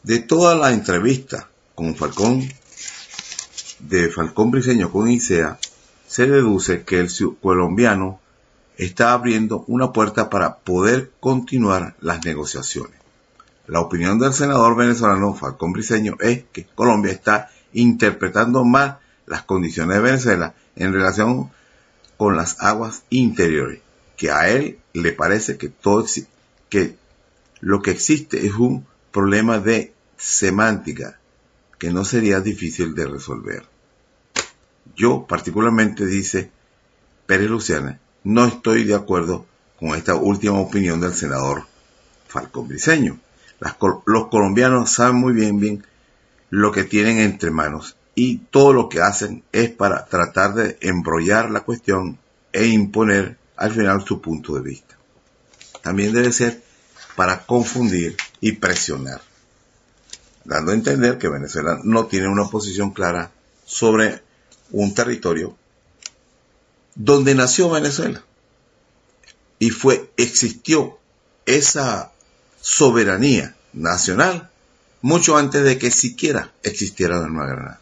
De 0.03 0.19
toda 0.19 0.55
la 0.55 0.71
entrevista 0.71 1.49
con 1.75 1.95
Falcón, 1.95 2.47
de 3.79 4.09
Falcón 4.09 4.51
Briceño 4.51 4.91
con 4.91 5.09
ICEA, 5.09 5.59
se 6.07 6.27
deduce 6.27 6.83
que 6.83 6.99
el 6.99 7.09
colombiano 7.41 8.21
está 8.77 9.11
abriendo 9.11 9.65
una 9.67 9.91
puerta 9.91 10.29
para 10.29 10.59
poder 10.59 11.11
continuar 11.19 11.95
las 11.99 12.23
negociaciones. 12.23 13.06
La 13.67 13.81
opinión 13.81 14.17
del 14.17 14.33
senador 14.33 14.77
venezolano 14.77 15.33
Falcón 15.33 15.73
Briceño 15.73 16.15
es 16.21 16.45
que 16.53 16.65
Colombia 16.65 17.11
está 17.11 17.51
interpretando 17.73 18.63
mal 18.63 18.99
las 19.25 19.43
condiciones 19.43 19.97
de 19.97 20.03
Venezuela 20.03 20.55
en 20.77 20.93
relación 20.93 21.51
con 22.15 22.37
las 22.37 22.61
aguas 22.61 23.03
interiores, 23.09 23.81
que 24.15 24.31
a 24.31 24.49
él 24.49 24.79
le 24.93 25.11
parece 25.11 25.57
que 25.57 25.67
todo 25.67 26.05
que 26.69 26.95
lo 27.59 27.81
que 27.81 27.91
existe 27.91 28.45
es 28.47 28.53
un 28.53 28.85
problema 29.11 29.59
de 29.59 29.93
semántica 30.15 31.19
que 31.77 31.91
no 31.91 32.05
sería 32.05 32.39
difícil 32.39 32.95
de 32.95 33.05
resolver. 33.05 33.65
Yo 34.95 35.27
particularmente 35.27 36.05
dice 36.05 36.51
Pérez 37.25 37.49
Luciana, 37.49 37.99
no 38.23 38.45
estoy 38.45 38.85
de 38.85 38.95
acuerdo 38.95 39.45
con 39.77 39.89
esta 39.89 40.15
última 40.15 40.57
opinión 40.57 41.01
del 41.01 41.13
senador 41.13 41.65
Falcón 42.27 42.69
Briceño. 42.69 43.19
Los 43.59 44.27
colombianos 44.27 44.91
saben 44.91 45.15
muy 45.15 45.33
bien, 45.33 45.59
bien 45.59 45.85
lo 46.49 46.71
que 46.71 46.83
tienen 46.83 47.19
entre 47.19 47.51
manos 47.51 47.97
y 48.15 48.37
todo 48.37 48.73
lo 48.73 48.89
que 48.89 49.01
hacen 49.01 49.43
es 49.51 49.69
para 49.69 50.05
tratar 50.05 50.53
de 50.53 50.77
embrollar 50.81 51.51
la 51.51 51.61
cuestión 51.61 52.17
e 52.51 52.65
imponer 52.65 53.37
al 53.55 53.71
final 53.71 54.03
su 54.05 54.21
punto 54.21 54.55
de 54.55 54.61
vista. 54.61 54.97
También 55.81 56.13
debe 56.13 56.31
ser 56.31 56.63
para 57.15 57.45
confundir 57.45 58.15
y 58.41 58.53
presionar, 58.53 59.21
dando 60.45 60.71
a 60.71 60.75
entender 60.75 61.17
que 61.17 61.29
Venezuela 61.29 61.79
no 61.83 62.05
tiene 62.07 62.27
una 62.27 62.45
posición 62.45 62.91
clara 62.91 63.31
sobre 63.65 64.21
un 64.71 64.93
territorio 64.93 65.55
donde 66.95 67.35
nació 67.35 67.69
Venezuela. 67.69 68.23
Y 69.59 69.69
fue, 69.69 70.11
existió 70.17 70.97
esa 71.45 72.11
soberanía 72.61 73.55
nacional 73.73 74.49
mucho 75.01 75.37
antes 75.37 75.63
de 75.63 75.77
que 75.77 75.91
siquiera 75.91 76.53
existiera 76.63 77.19
la 77.19 77.27
Nueva 77.27 77.49
Granada. 77.51 77.81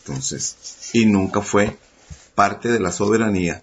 Entonces, 0.00 0.56
y 0.92 1.06
nunca 1.06 1.42
fue 1.42 1.76
parte 2.34 2.68
de 2.68 2.80
la 2.80 2.92
soberanía 2.92 3.62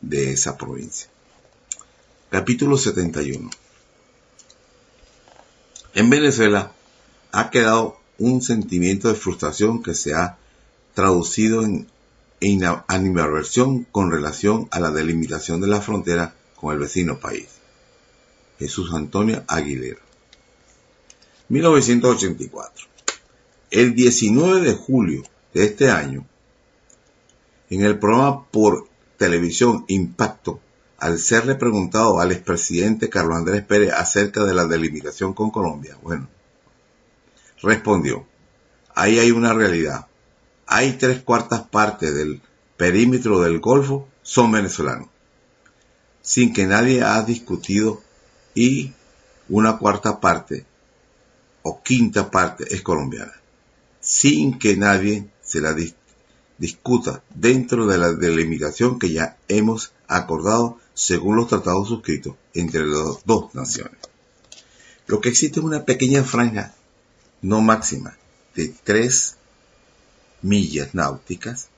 de 0.00 0.32
esa 0.32 0.56
provincia. 0.56 1.08
Capítulo 2.30 2.76
71. 2.76 3.50
En 5.94 6.10
Venezuela 6.10 6.72
ha 7.32 7.50
quedado 7.50 7.98
un 8.18 8.42
sentimiento 8.42 9.08
de 9.08 9.14
frustración 9.14 9.82
que 9.82 9.94
se 9.94 10.14
ha 10.14 10.38
traducido 10.94 11.62
en 11.62 11.86
animadversión 12.88 13.84
con 13.84 14.10
relación 14.10 14.68
a 14.70 14.80
la 14.80 14.90
delimitación 14.90 15.60
de 15.60 15.68
la 15.68 15.80
frontera 15.80 16.34
con 16.56 16.74
el 16.74 16.80
vecino 16.80 17.20
país. 17.20 17.61
Jesús 18.58 18.92
Antonio 18.92 19.44
Aguilera. 19.48 20.00
1984. 21.48 22.86
El 23.70 23.94
19 23.94 24.60
de 24.60 24.74
julio 24.74 25.22
de 25.54 25.64
este 25.64 25.90
año, 25.90 26.26
en 27.70 27.82
el 27.82 27.98
programa 27.98 28.46
por 28.46 28.88
televisión 29.16 29.84
Impacto, 29.88 30.60
al 30.98 31.18
serle 31.18 31.54
preguntado 31.54 32.20
al 32.20 32.32
expresidente 32.32 33.08
Carlos 33.08 33.36
Andrés 33.36 33.64
Pérez 33.64 33.92
acerca 33.92 34.44
de 34.44 34.54
la 34.54 34.66
delimitación 34.66 35.34
con 35.34 35.50
Colombia, 35.50 35.98
bueno, 36.02 36.28
respondió, 37.60 38.26
ahí 38.94 39.18
hay 39.18 39.30
una 39.30 39.52
realidad 39.52 40.06
hay 40.74 40.92
tres 40.92 41.20
cuartas 41.22 41.62
partes 41.62 42.14
del 42.14 42.40
perímetro 42.78 43.40
del 43.40 43.60
Golfo 43.60 44.08
son 44.22 44.52
venezolanos, 44.52 45.08
sin 46.22 46.54
que 46.54 46.66
nadie 46.66 47.02
ha 47.02 47.22
discutido 47.22 48.00
y 48.54 48.92
una 49.48 49.78
cuarta 49.78 50.20
parte 50.20 50.64
o 51.62 51.82
quinta 51.82 52.30
parte 52.30 52.64
es 52.74 52.82
colombiana, 52.82 53.34
sin 54.00 54.58
que 54.58 54.76
nadie 54.76 55.28
se 55.42 55.60
la 55.60 55.76
discuta 56.58 57.22
dentro 57.34 57.86
de 57.86 57.98
la 57.98 58.12
delimitación 58.12 58.98
que 58.98 59.10
ya 59.10 59.36
hemos 59.48 59.92
acordado 60.08 60.78
según 60.94 61.36
los 61.36 61.48
tratados 61.48 61.88
suscritos 61.88 62.34
entre 62.54 62.86
las 62.86 63.24
dos 63.24 63.54
naciones. 63.54 63.98
Lo 65.06 65.20
que 65.20 65.28
existe 65.28 65.60
es 65.60 65.64
una 65.64 65.84
pequeña 65.84 66.22
franja 66.24 66.74
no 67.42 67.60
máxima, 67.60 68.16
de 68.54 68.72
3 68.84 69.36
millas 70.42 70.94
náuticas, 70.94 71.68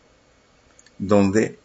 donde, 0.98 1.58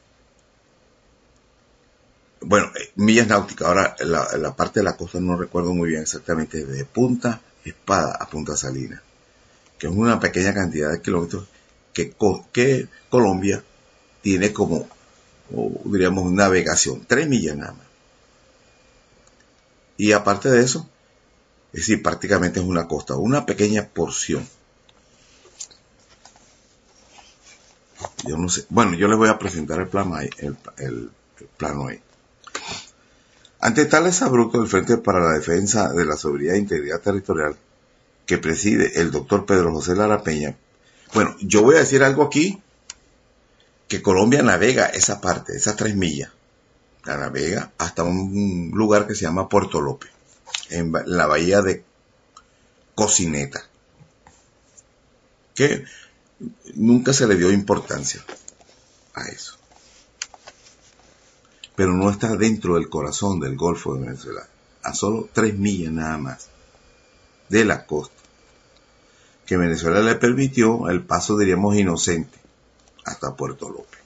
bueno, 2.41 2.67
eh, 2.79 2.91
millas 2.95 3.27
náuticas, 3.27 3.67
ahora 3.67 3.95
la, 3.99 4.55
parte 4.55 4.79
de 4.79 4.83
la 4.85 4.95
costa 4.95 5.19
no 5.19 5.37
recuerdo 5.37 5.73
muy 5.73 5.89
bien 5.89 6.01
exactamente, 6.01 6.65
de 6.65 6.85
punta 6.85 7.41
espada 7.63 8.17
a 8.19 8.27
punta 8.27 8.55
salina, 8.55 9.01
que 9.77 9.87
es 9.87 9.93
una 9.93 10.19
pequeña 10.19 10.53
cantidad 10.53 10.91
de 10.91 11.01
kilómetros 11.01 11.47
que, 11.93 12.87
Colombia 13.09 13.63
tiene 14.21 14.53
como, 14.53 14.87
diríamos, 15.85 16.31
navegación, 16.31 17.05
3 17.07 17.27
millas 17.27 17.57
nada 17.57 17.73
más. 17.73 17.87
Y 19.97 20.13
aparte 20.13 20.49
de 20.49 20.61
eso, 20.61 20.87
es 21.73 21.81
decir, 21.81 22.01
prácticamente 22.01 22.59
es 22.59 22.65
una 22.65 22.87
costa, 22.87 23.15
una 23.15 23.45
pequeña 23.45 23.87
porción. 23.87 24.47
Yo 28.25 28.37
no 28.37 28.47
sé. 28.49 28.65
Bueno, 28.69 28.93
yo 28.95 29.07
les 29.07 29.17
voy 29.17 29.29
a 29.29 29.37
presentar 29.37 29.79
el 29.79 29.87
plano 29.87 30.15
ahí. 30.15 30.29
El, 30.37 31.11
plano 31.57 31.87
ahí. 31.87 32.01
Ante 33.59 33.85
tales 33.85 34.21
abruptos 34.21 34.61
del 34.61 34.69
Frente 34.69 34.97
para 34.97 35.19
la 35.19 35.33
Defensa 35.33 35.91
de 35.91 36.05
la 36.05 36.15
Soberanía 36.15 36.53
e 36.53 36.59
Integridad 36.59 37.01
Territorial 37.01 37.57
que 38.25 38.37
preside 38.37 39.01
el 39.01 39.11
doctor 39.11 39.45
Pedro 39.45 39.73
José 39.73 39.95
Lara 39.95 40.23
Peña, 40.23 40.55
bueno, 41.13 41.35
yo 41.41 41.63
voy 41.63 41.75
a 41.75 41.79
decir 41.79 42.03
algo 42.03 42.23
aquí, 42.23 42.61
que 43.87 44.03
Colombia 44.03 44.43
navega 44.43 44.85
esa 44.85 45.19
parte, 45.19 45.57
esas 45.57 45.75
tres 45.75 45.95
millas, 45.95 46.31
la 47.05 47.17
navega 47.17 47.71
hasta 47.79 48.03
un 48.03 48.71
lugar 48.73 49.07
que 49.07 49.15
se 49.15 49.21
llama 49.21 49.49
Puerto 49.49 49.81
López 49.81 50.11
en 50.69 50.93
la 51.05 51.25
bahía 51.25 51.61
de 51.61 51.83
Cocineta, 52.93 53.63
que 55.55 55.85
nunca 56.75 57.13
se 57.13 57.27
le 57.27 57.35
dio 57.35 57.51
importancia 57.51 58.23
a 59.15 59.27
eso. 59.27 59.58
Pero 61.79 61.93
no 61.93 62.09
está 62.09 62.35
dentro 62.35 62.75
del 62.75 62.89
corazón 62.89 63.39
del 63.39 63.55
Golfo 63.55 63.95
de 63.95 64.01
Venezuela, 64.01 64.45
a 64.83 64.93
solo 64.93 65.29
tres 65.31 65.57
millas 65.57 65.93
nada 65.93 66.17
más 66.17 66.49
de 67.47 67.63
la 67.63 67.85
costa, 67.85 68.21
que 69.45 69.55
Venezuela 69.55 70.01
le 70.01 70.15
permitió 70.15 70.89
el 70.89 71.03
paso, 71.03 71.37
diríamos, 71.37 71.77
inocente 71.77 72.37
hasta 73.05 73.33
Puerto 73.33 73.69
López. 73.69 74.01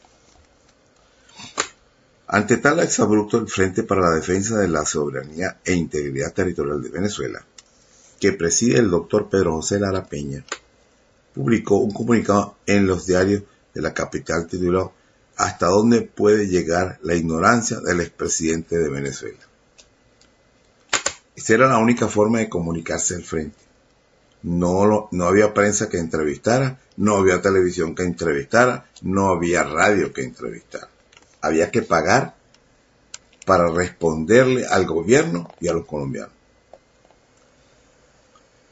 Ante 2.27 2.58
tal 2.58 2.80
exabrupto, 2.80 3.39
el 3.39 3.48
Frente 3.48 3.82
para 3.82 4.01
la 4.01 4.12
Defensa 4.12 4.60
de 4.60 4.68
la 4.68 4.86
Soberanía 4.86 5.58
e 5.65 5.74
Integridad 5.74 6.32
Territorial 6.32 6.80
de 6.84 6.89
Venezuela, 6.89 7.44
que 8.20 8.34
preside 8.34 8.77
el 8.77 8.92
doctor 8.92 9.30
Pedro 9.30 9.53
José 9.53 9.80
Lara 9.80 10.06
Peña, 10.06 10.46
publicó 11.34 11.77
un 11.77 11.92
comunicado 11.92 12.56
en 12.68 12.86
los 12.86 13.08
diarios 13.08 13.42
de 13.74 13.82
la 13.82 13.96
capital 13.96 14.46
titulado 14.46 14.94
¿Hasta 15.35 15.67
dónde 15.67 16.01
puede 16.01 16.47
llegar 16.47 16.99
la 17.01 17.15
ignorancia 17.15 17.79
del 17.79 18.01
expresidente 18.01 18.77
de 18.77 18.89
Venezuela? 18.89 19.39
Esta 21.35 21.53
era 21.53 21.67
la 21.67 21.79
única 21.79 22.07
forma 22.07 22.39
de 22.39 22.50
comunicarse 22.50 23.15
al 23.15 23.24
frente. 23.24 23.57
No, 24.43 25.09
no 25.11 25.25
había 25.25 25.53
prensa 25.53 25.89
que 25.89 25.98
entrevistara, 25.98 26.79
no 26.98 27.15
había 27.15 27.41
televisión 27.41 27.96
que 27.96 28.03
entrevistara, 28.03 28.89
no 29.01 29.29
había 29.29 29.63
radio 29.63 30.13
que 30.13 30.24
entrevistara 30.24 30.89
había 31.43 31.69
que 31.69 31.81
pagar 31.81 32.35
para 33.46 33.69
responderle 33.69 34.65
al 34.65 34.85
gobierno 34.85 35.50
y 35.59 35.67
a 35.67 35.74
los 35.74 35.85
colombianos. 35.85 36.31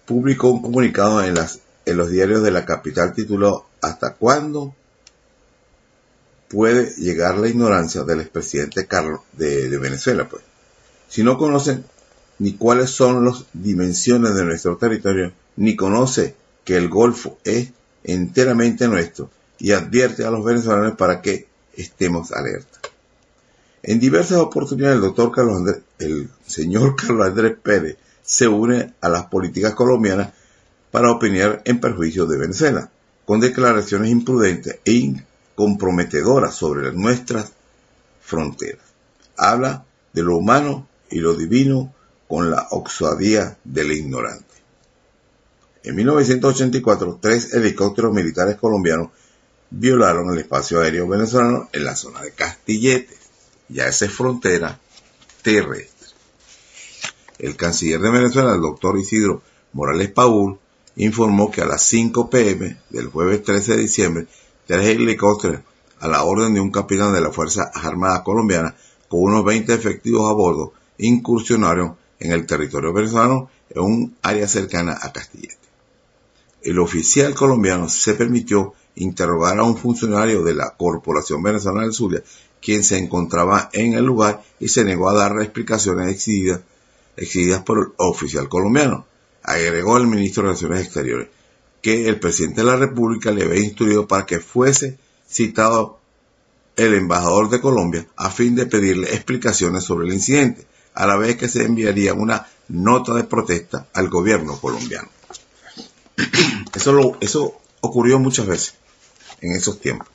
Publicó 0.05 0.47
un 0.49 0.61
comunicado 0.61 1.21
en, 1.21 1.35
las, 1.35 1.59
en 1.85 1.97
los 1.97 2.09
diarios 2.09 2.41
de 2.41 2.51
la 2.51 2.65
capital 2.65 3.13
titulado 3.13 3.65
¿Hasta 3.81 4.13
cuándo 4.13 4.73
puede 6.51 6.93
llegar 6.95 7.37
la 7.37 7.47
ignorancia 7.47 8.03
del 8.03 8.19
expresidente 8.19 8.85
Carlos 8.85 9.21
de, 9.31 9.77
Venezuela? 9.77 10.27
Pues, 10.27 10.43
si 11.07 11.23
no 11.23 11.37
conocen 11.37 11.85
ni 12.39 12.53
cuáles 12.53 12.89
son 12.89 13.23
las 13.23 13.45
dimensiones 13.53 14.35
de 14.35 14.43
nuestro 14.43 14.75
territorio, 14.75 15.31
ni 15.55 15.77
conoce 15.77 16.35
que 16.65 16.75
el 16.75 16.89
Golfo 16.89 17.37
es 17.45 17.69
enteramente 18.03 18.87
nuestro 18.87 19.29
y 19.59 19.71
advierte 19.71 20.25
a 20.25 20.31
los 20.31 20.43
venezolanos 20.43 20.97
para 20.97 21.21
que 21.21 21.47
estemos 21.73 22.31
alerta. 22.33 22.79
En 23.83 23.99
diversas 23.99 24.39
oportunidades 24.39 24.97
el 24.97 25.01
doctor 25.03 25.31
Carlos 25.31 25.57
Andrés, 25.57 25.79
el 25.99 26.29
señor 26.45 26.95
Carlos 26.97 27.27
Andrés 27.27 27.55
Pérez 27.61 27.97
se 28.21 28.47
une 28.47 28.93
a 28.99 29.07
las 29.07 29.25
políticas 29.27 29.73
colombianas 29.73 30.33
para 30.91 31.11
opinar 31.11 31.61
en 31.63 31.79
perjuicio 31.79 32.25
de 32.25 32.37
Venezuela, 32.37 32.91
con 33.25 33.39
declaraciones 33.39 34.11
imprudentes 34.11 34.79
e 34.83 34.91
comprometedoras 35.55 36.55
sobre 36.55 36.91
nuestras 36.93 37.51
fronteras. 38.21 38.85
Habla 39.37 39.85
de 40.13 40.23
lo 40.23 40.37
humano 40.37 40.87
y 41.09 41.19
lo 41.19 41.33
divino 41.33 41.93
con 42.27 42.49
la 42.49 42.67
oxadía 42.71 43.57
del 43.63 43.91
ignorante. 43.91 44.45
En 45.83 45.95
1984, 45.95 47.19
tres 47.21 47.53
helicópteros 47.53 48.13
militares 48.13 48.55
colombianos 48.55 49.09
violaron 49.71 50.31
el 50.31 50.39
espacio 50.39 50.79
aéreo 50.79 51.07
venezolano 51.07 51.69
en 51.73 51.83
la 51.83 51.95
zona 51.95 52.21
de 52.21 52.31
Castilletes. 52.31 53.17
Ya 53.67 53.87
esa 53.87 54.05
es 54.05 54.11
frontera 54.11 54.79
terrestre. 55.41 56.09
El 57.39 57.55
canciller 57.55 57.99
de 57.99 58.11
Venezuela, 58.11 58.53
el 58.53 58.61
doctor 58.61 58.99
Isidro 58.99 59.41
Morales 59.73 60.11
Paul, 60.11 60.59
informó 60.97 61.49
que 61.49 61.61
a 61.61 61.65
las 61.65 61.83
5 61.83 62.29
pm 62.29 62.77
del 62.89 63.07
jueves 63.07 63.43
13 63.43 63.75
de 63.75 63.81
diciembre, 63.81 64.27
tres 64.71 64.87
helicópteros 64.87 65.59
a 65.99 66.07
la 66.07 66.23
orden 66.23 66.53
de 66.53 66.61
un 66.61 66.71
capitán 66.71 67.13
de 67.13 67.19
la 67.19 67.29
Fuerza 67.29 67.69
Armada 67.73 68.23
Colombiana 68.23 68.73
con 69.09 69.21
unos 69.21 69.43
20 69.43 69.73
efectivos 69.73 70.31
a 70.31 70.33
bordo 70.33 70.71
incursionaron 70.97 71.97
en 72.17 72.31
el 72.31 72.45
territorio 72.45 72.93
venezolano 72.93 73.49
en 73.69 73.81
un 73.81 74.15
área 74.21 74.47
cercana 74.47 74.97
a 75.01 75.11
Castilletes. 75.11 75.57
El 76.61 76.79
oficial 76.79 77.35
colombiano 77.35 77.89
se 77.89 78.13
permitió 78.13 78.73
interrogar 78.95 79.59
a 79.59 79.63
un 79.63 79.75
funcionario 79.75 80.41
de 80.41 80.53
la 80.53 80.69
Corporación 80.77 81.43
Venezolana 81.43 81.81
del 81.81 81.93
Zulia, 81.93 82.23
quien 82.61 82.85
se 82.85 82.97
encontraba 82.97 83.69
en 83.73 83.95
el 83.95 84.05
lugar 84.05 84.41
y 84.57 84.69
se 84.69 84.85
negó 84.85 85.09
a 85.09 85.13
dar 85.13 85.41
explicaciones 85.41 86.07
exigidas, 87.17 87.63
por 87.65 87.77
el 87.77 87.85
oficial 87.97 88.47
colombiano. 88.47 89.05
Agregó 89.43 89.97
el 89.97 90.07
ministro 90.07 90.43
de 90.43 90.49
Relaciones 90.49 90.85
Exteriores 90.85 91.40
que 91.81 92.07
el 92.07 92.19
presidente 92.19 92.61
de 92.61 92.67
la 92.67 92.75
República 92.75 93.31
le 93.31 93.43
había 93.43 93.63
instruido 93.63 94.07
para 94.07 94.25
que 94.25 94.39
fuese 94.39 94.97
citado 95.27 95.99
el 96.75 96.93
embajador 96.93 97.49
de 97.49 97.61
Colombia 97.61 98.07
a 98.15 98.29
fin 98.29 98.55
de 98.55 98.65
pedirle 98.65 99.13
explicaciones 99.13 99.83
sobre 99.83 100.07
el 100.07 100.13
incidente, 100.13 100.65
a 100.93 101.05
la 101.05 101.17
vez 101.17 101.37
que 101.37 101.47
se 101.47 101.63
enviaría 101.63 102.13
una 102.13 102.47
nota 102.67 103.13
de 103.13 103.23
protesta 103.23 103.87
al 103.93 104.09
gobierno 104.09 104.59
colombiano. 104.59 105.09
Eso, 106.73 107.17
eso 107.19 107.59
ocurrió 107.81 108.17
muchas 108.19 108.47
veces 108.47 108.75
en 109.41 109.53
esos 109.53 109.79
tiempos. 109.79 110.07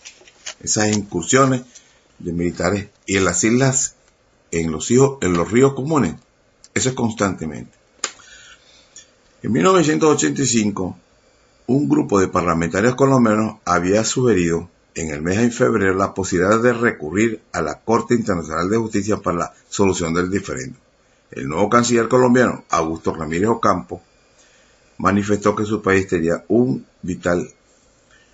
Esas 0.61 0.89
incursiones 0.97 1.63
de 2.19 2.33
militares 2.33 2.89
y 3.05 3.17
en 3.17 3.25
las 3.25 3.45
islas, 3.45 3.95
en 4.51 4.73
los, 4.73 4.91
en 4.91 5.33
los 5.35 5.51
ríos 5.51 5.75
comunes, 5.75 6.15
eso 6.73 6.89
es 6.89 6.95
constantemente. 6.95 7.77
En 9.43 9.53
1985, 9.53 10.97
un 11.67 11.89
grupo 11.89 12.21
de 12.21 12.29
parlamentarios 12.29 12.95
colombianos 12.95 13.57
había 13.65 14.05
sugerido 14.05 14.71
en 14.95 15.11
el 15.11 15.21
mes 15.21 15.39
de 15.39 15.51
febrero 15.51 15.95
la 15.95 16.15
posibilidad 16.15 16.61
de 16.61 16.73
recurrir 16.73 17.43
a 17.53 17.61
la 17.61 17.81
Corte 17.81 18.15
Internacional 18.15 18.71
de 18.71 18.79
Justicia 18.79 19.17
para 19.19 19.39
la 19.39 19.55
solución 19.69 20.15
del 20.15 20.31
diferendo. 20.31 20.79
El 21.31 21.49
nuevo 21.49 21.69
canciller 21.69 22.09
colombiano, 22.09 22.65
Augusto 22.71 23.13
Ramírez 23.13 23.49
Ocampo, 23.49 24.01
manifestó 24.99 25.55
que 25.57 25.65
su 25.65 25.83
país 25.83 26.07
tenía 26.07 26.45
un 26.49 26.87
vital 27.03 27.49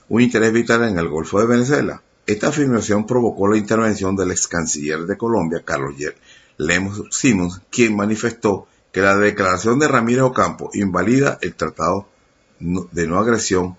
un 0.09 0.21
interés 0.21 0.53
vital 0.53 0.83
en 0.85 0.99
el 0.99 1.09
Golfo 1.09 1.41
de 1.41 1.47
Venezuela. 1.47 2.03
Esta 2.27 2.49
afirmación 2.49 3.07
provocó 3.07 3.49
la 3.49 3.57
intervención 3.57 4.15
del 4.15 4.31
ex 4.31 4.47
canciller 4.47 5.07
de 5.07 5.17
Colombia, 5.17 5.63
Carlos 5.65 5.95
Lemos 6.59 7.03
Simons, 7.11 7.63
quien 7.71 7.97
manifestó 7.97 8.67
que 8.93 9.01
la 9.01 9.17
declaración 9.17 9.79
de 9.79 9.89
Ramírez 9.89 10.23
Ocampo 10.23 10.71
invalida 10.75 11.39
el 11.41 11.55
Tratado 11.55 12.09
de 12.63 13.07
No 13.07 13.19
Agresión, 13.19 13.77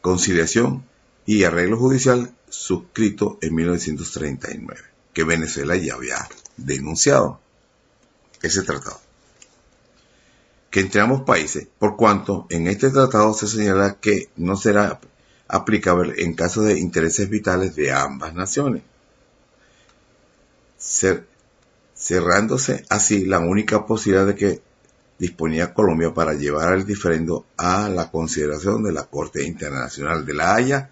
Conciliación 0.00 0.84
y 1.24 1.44
Arreglo 1.44 1.78
Judicial 1.78 2.34
suscrito 2.48 3.38
en 3.40 3.54
1939, 3.54 4.80
que 5.12 5.24
Venezuela 5.24 5.76
ya 5.76 5.94
había 5.94 6.28
denunciado 6.56 7.40
ese 8.42 8.62
tratado. 8.62 9.00
Que 10.70 10.80
entre 10.80 11.00
ambos 11.00 11.22
países, 11.22 11.68
por 11.78 11.96
cuanto 11.96 12.46
en 12.50 12.66
este 12.66 12.90
tratado 12.90 13.32
se 13.32 13.46
señala 13.46 13.98
que 14.00 14.28
no 14.36 14.56
será 14.56 15.00
aplicable 15.46 16.22
en 16.22 16.34
caso 16.34 16.62
de 16.62 16.78
intereses 16.80 17.30
vitales 17.30 17.76
de 17.76 17.92
ambas 17.92 18.34
naciones, 18.34 18.82
cerrándose 21.94 22.84
así 22.88 23.24
la 23.24 23.38
única 23.38 23.86
posibilidad 23.86 24.26
de 24.26 24.34
que 24.34 24.62
disponía 25.24 25.72
Colombia 25.72 26.12
para 26.12 26.34
llevar 26.34 26.74
el 26.74 26.84
diferendo 26.84 27.46
a 27.56 27.88
la 27.88 28.10
consideración 28.10 28.82
de 28.82 28.92
la 28.92 29.04
Corte 29.04 29.42
Internacional 29.42 30.24
de 30.26 30.34
la 30.34 30.54
Haya 30.54 30.90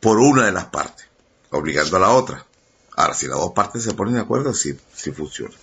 por 0.00 0.18
una 0.18 0.46
de 0.46 0.52
las 0.52 0.66
partes, 0.66 1.06
obligando 1.50 1.96
a 1.96 2.00
la 2.00 2.10
otra. 2.10 2.46
Ahora, 2.96 3.14
si 3.14 3.26
las 3.26 3.38
dos 3.38 3.52
partes 3.52 3.82
se 3.82 3.94
ponen 3.94 4.14
de 4.14 4.20
acuerdo, 4.20 4.54
sí, 4.54 4.76
sí 4.94 5.12
funciona. 5.12 5.54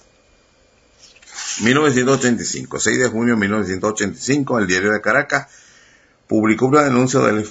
1985, 1.61 2.79
6 2.79 2.99
de 2.99 3.07
junio 3.07 3.33
de 3.33 3.39
1985, 3.41 4.59
el 4.59 4.67
diario 4.67 4.91
de 4.91 5.01
Caracas 5.01 5.47
publicó 6.27 6.67
una 6.67 6.83
denuncia 6.83 7.19
del 7.21 7.47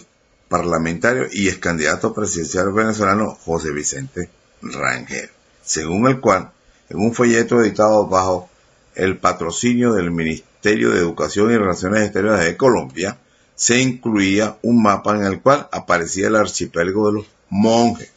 parlamentario 0.49 1.27
y 1.31 1.49
ex 1.49 1.59
candidato 1.59 2.15
presidencial 2.15 2.73
venezolano 2.73 3.35
José 3.45 3.73
Vicente 3.73 4.31
Rangel, 4.63 5.31
según 5.63 6.09
el 6.09 6.21
cual, 6.21 6.53
en 6.89 6.99
un 6.99 7.15
folleto 7.15 7.61
editado 7.61 8.07
bajo 8.07 8.51
el 8.95 9.19
patrocinio 9.19 9.93
del 9.93 10.11
Ministerio 10.11 10.91
de 10.91 10.99
Educación 10.99 11.51
y 11.51 11.57
Relaciones 11.57 12.03
Exteriores 12.05 12.45
de 12.45 12.57
Colombia, 12.57 13.19
se 13.55 13.81
incluía 13.81 14.59
un 14.63 14.83
mapa 14.83 15.17
en 15.17 15.25
el 15.25 15.41
cual 15.41 15.69
aparecía 15.71 16.29
el 16.29 16.37
archipiélago 16.37 17.07
de 17.09 17.13
los 17.13 17.27
monjes. 17.51 18.11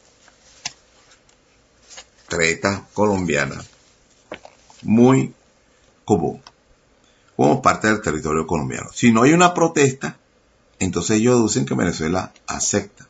Treta 2.27 2.85
colombiana. 2.93 3.63
Muy 4.83 5.33
común. 6.05 6.41
Como 7.35 7.61
parte 7.61 7.87
del 7.87 8.01
territorio 8.01 8.47
colombiano. 8.47 8.89
Si 8.93 9.11
no 9.11 9.23
hay 9.23 9.33
una 9.33 9.53
protesta, 9.53 10.17
entonces 10.79 11.17
ellos 11.17 11.35
deducen 11.35 11.65
que 11.65 11.75
Venezuela 11.75 12.31
acepta 12.47 13.07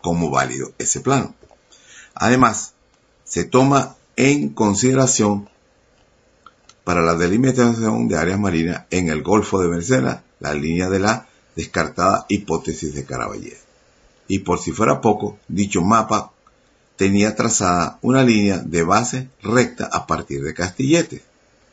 como 0.00 0.30
válido 0.30 0.72
ese 0.78 1.00
plano. 1.00 1.34
Además, 2.14 2.74
se 3.24 3.44
toma 3.44 3.96
en 4.16 4.50
consideración 4.50 5.48
para 6.84 7.02
la 7.02 7.14
delimitación 7.14 8.08
de 8.08 8.16
áreas 8.16 8.38
marinas 8.38 8.84
en 8.90 9.08
el 9.08 9.22
Golfo 9.22 9.60
de 9.60 9.68
Venezuela 9.68 10.22
la 10.40 10.54
línea 10.54 10.88
de 10.88 10.98
la 10.98 11.28
descartada 11.54 12.26
hipótesis 12.28 12.94
de 12.94 13.04
Caraballé. 13.04 13.56
Y 14.28 14.40
por 14.40 14.60
si 14.60 14.72
fuera 14.72 15.00
poco, 15.00 15.38
dicho 15.48 15.82
mapa 15.82 16.32
tenía 16.96 17.34
trazada 17.34 17.98
una 18.02 18.22
línea 18.22 18.58
de 18.58 18.82
base 18.82 19.28
recta 19.42 19.88
a 19.90 20.06
partir 20.06 20.42
de 20.42 20.54
Castilletes, 20.54 21.22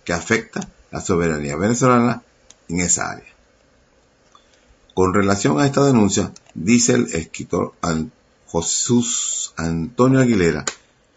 que 0.03 0.13
afecta 0.13 0.69
la 0.89 1.01
soberanía 1.01 1.57
venezolana 1.57 2.23
en 2.69 2.79
esa 2.79 3.11
área. 3.11 3.33
Con 4.93 5.13
relación 5.13 5.59
a 5.59 5.65
esta 5.65 5.83
denuncia, 5.85 6.31
dice 6.53 6.93
el 6.93 7.07
escritor 7.13 7.73
Jesús 8.51 9.53
Antonio 9.57 10.21
Aguilera 10.21 10.65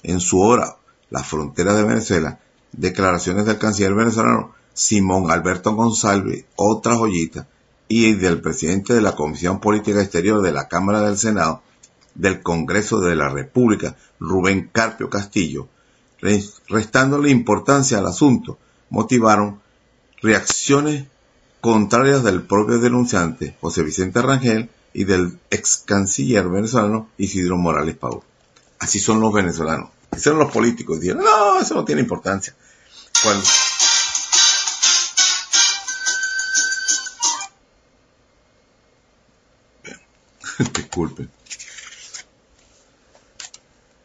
en 0.02 0.20
su 0.20 0.40
obra 0.40 0.76
La 1.08 1.22
frontera 1.22 1.74
de 1.74 1.84
Venezuela, 1.84 2.40
declaraciones 2.72 3.46
del 3.46 3.58
canciller 3.58 3.94
venezolano 3.94 4.54
Simón 4.72 5.30
Alberto 5.30 5.74
González, 5.74 6.44
otra 6.56 6.96
joyita, 6.96 7.46
y 7.88 8.14
del 8.14 8.40
presidente 8.40 8.94
de 8.94 9.00
la 9.00 9.16
Comisión 9.16 9.60
Política 9.60 10.00
Exterior 10.00 10.42
de 10.42 10.52
la 10.52 10.68
Cámara 10.68 11.00
del 11.02 11.18
Senado 11.18 11.62
del 12.14 12.42
Congreso 12.42 13.00
de 13.00 13.16
la 13.16 13.28
República, 13.28 13.96
Rubén 14.18 14.68
Carpio 14.72 15.10
Castillo, 15.10 15.68
restándole 16.68 17.30
importancia 17.30 17.98
al 17.98 18.06
asunto, 18.06 18.58
motivaron 18.90 19.60
reacciones 20.22 21.06
contrarias 21.60 22.22
del 22.22 22.42
propio 22.42 22.78
denunciante 22.78 23.56
José 23.60 23.82
Vicente 23.82 24.22
Rangel 24.22 24.70
y 24.92 25.04
del 25.04 25.38
ex 25.50 25.82
canciller 25.84 26.48
venezolano 26.48 27.08
Isidro 27.16 27.56
Morales 27.56 27.96
Pau. 27.96 28.22
Así 28.78 28.98
son 28.98 29.20
los 29.20 29.32
venezolanos. 29.32 29.90
Son 30.16 30.38
los 30.38 30.52
políticos. 30.52 31.00
Dijeron, 31.00 31.24
no, 31.24 31.60
eso 31.60 31.74
no 31.74 31.84
tiene 31.84 32.02
importancia. 32.02 32.54
Disculpen. 40.74 41.30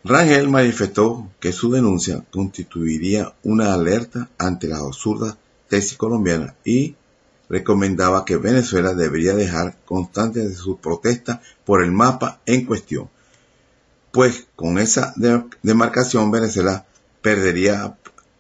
Rangel 0.04 0.50
manifestó 0.50 1.32
que 1.40 1.52
su 1.52 1.72
denuncia 1.72 2.24
constituiría 2.32 3.34
una 3.44 3.74
alerta 3.74 4.30
ante 4.38 4.68
las 4.68 4.82
absurdas 4.82 5.36
tesis 5.68 5.98
colombianas 5.98 6.54
y 6.64 6.96
recomendaba 7.50 8.24
que 8.24 8.38
Venezuela 8.38 8.94
debería 8.94 9.34
dejar 9.34 9.78
constancia 9.86 10.44
de 10.44 10.54
su 10.54 10.78
protesta 10.78 11.42
por 11.66 11.84
el 11.84 11.92
mapa 11.92 12.40
en 12.46 12.66
cuestión, 12.66 13.10
pues 14.16 14.46
con 14.56 14.80
esa 14.80 15.14
demarcación 15.62 16.32
Venezuela 16.32 16.86
perdería 17.22 17.98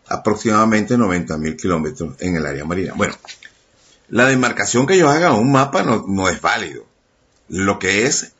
aproximadamente 0.07 0.95
90.000 0.95 1.57
kilómetros 1.57 2.15
en 2.21 2.37
el 2.37 2.45
área 2.45 2.63
marina. 2.63 2.93
Bueno, 2.95 3.13
la 4.07 4.25
demarcación 4.25 4.87
que 4.87 4.93
ellos 4.93 5.09
hagan 5.09 5.33
un 5.33 5.51
mapa 5.51 5.83
no, 5.83 6.29
es 6.29 6.39
válido. 6.39 6.85
Lo 7.49 7.77
que 7.77 8.05
es 8.05 8.31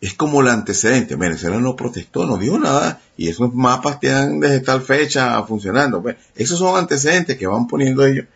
es 0.00 0.14
como 0.14 0.40
el 0.40 0.48
antecedente. 0.48 1.14
Venezuela 1.14 1.60
no 1.60 1.76
protestó, 1.76 2.26
no 2.26 2.38
dijo 2.38 2.58
nada 2.58 3.00
y 3.16 3.28
esos 3.28 3.54
mapas 3.54 4.00
tienen 4.00 4.40
desde 4.40 4.58
tal 4.58 4.82
fecha 4.82 5.40
funcionando. 5.44 6.02
Pues, 6.02 6.16
esos 6.34 6.58
son 6.58 6.76
antecedentes 6.76 7.38
que 7.38 7.46
van 7.46 7.68
poniendo 7.68 8.04
ellos 8.04 8.26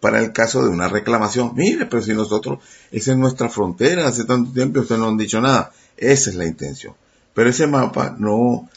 para 0.00 0.18
el 0.18 0.32
caso 0.32 0.64
de 0.64 0.70
una 0.70 0.88
reclamación. 0.88 1.52
Mire, 1.54 1.86
pero 1.86 2.02
si 2.02 2.12
nosotros, 2.12 2.58
esa 2.90 3.12
es 3.12 3.16
nuestra 3.16 3.48
frontera, 3.48 4.08
hace 4.08 4.24
tanto 4.24 4.50
tiempo 4.52 4.80
ustedes 4.80 5.00
no 5.00 5.06
han 5.06 5.16
dicho 5.16 5.40
nada. 5.40 5.70
Esa 5.96 6.30
es 6.30 6.34
la 6.34 6.44
intención. 6.44 6.94
Pero 7.38 7.50
ese 7.50 7.68
mapa 7.68 8.16
no 8.18 8.68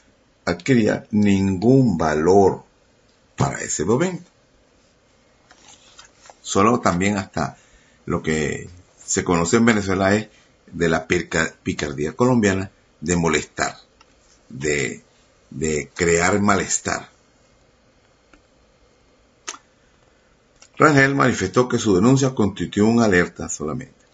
adquiría 0.45 1.07
ningún 1.09 1.97
valor 1.97 2.63
para 3.35 3.59
ese 3.59 3.85
momento. 3.85 4.29
Solo 6.43 6.79
también 6.79 7.17
hasta 7.17 7.57
lo 8.05 8.21
que 8.21 8.69
se 9.03 9.23
conoce 9.23 9.57
en 9.57 9.65
Venezuela 9.65 10.13
es 10.13 10.27
de 10.67 10.89
la 10.89 11.07
picardía 11.07 12.13
colombiana 12.15 12.69
de 12.99 13.15
molestar, 13.15 13.77
de, 14.47 15.01
crear 15.95 16.39
malestar. 16.39 17.09
Rangel 20.77 21.15
manifestó 21.15 21.67
que 21.67 21.79
su 21.79 21.95
denuncia 21.95 22.35
constituyó 22.35 22.85
una 22.85 23.05
alerta 23.05 23.49
solamente. 23.49 24.05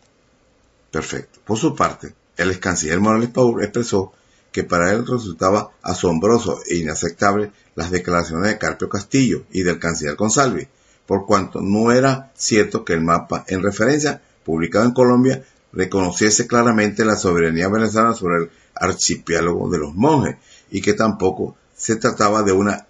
Perfecto. 0.89 1.41
Por 1.43 1.57
su 1.57 1.75
parte, 1.75 2.13
el 2.37 2.51
ex 2.51 2.59
canciller 2.59 3.01
Morales 3.01 3.31
Paul 3.31 3.61
expresó 3.61 4.13
que 4.51 4.63
para 4.63 4.91
él 4.91 5.05
resultaba 5.05 5.71
asombroso 5.81 6.59
e 6.69 6.77
inaceptable 6.77 7.51
las 7.75 7.91
declaraciones 7.91 8.49
de 8.49 8.57
Carpio 8.57 8.89
Castillo 8.89 9.43
y 9.51 9.63
del 9.63 9.79
canciller 9.79 10.15
González, 10.15 10.67
por 11.05 11.25
cuanto 11.25 11.61
no 11.61 11.91
era 11.91 12.31
cierto 12.35 12.83
que 12.83 12.93
el 12.93 13.01
mapa 13.01 13.45
en 13.47 13.61
referencia 13.61 14.21
publicado 14.43 14.85
en 14.85 14.93
Colombia 14.93 15.43
reconociese 15.73 16.47
claramente 16.47 17.05
la 17.05 17.17
soberanía 17.17 17.69
venezolana 17.69 18.13
sobre 18.13 18.43
el 18.43 18.49
archipiélago 18.73 19.69
de 19.69 19.77
los 19.77 19.93
monjes 19.93 20.37
y 20.71 20.81
que 20.81 20.93
tampoco 20.93 21.55
se 21.75 21.95
trataba 21.97 22.43
de 22.43 22.51
una 22.51 22.87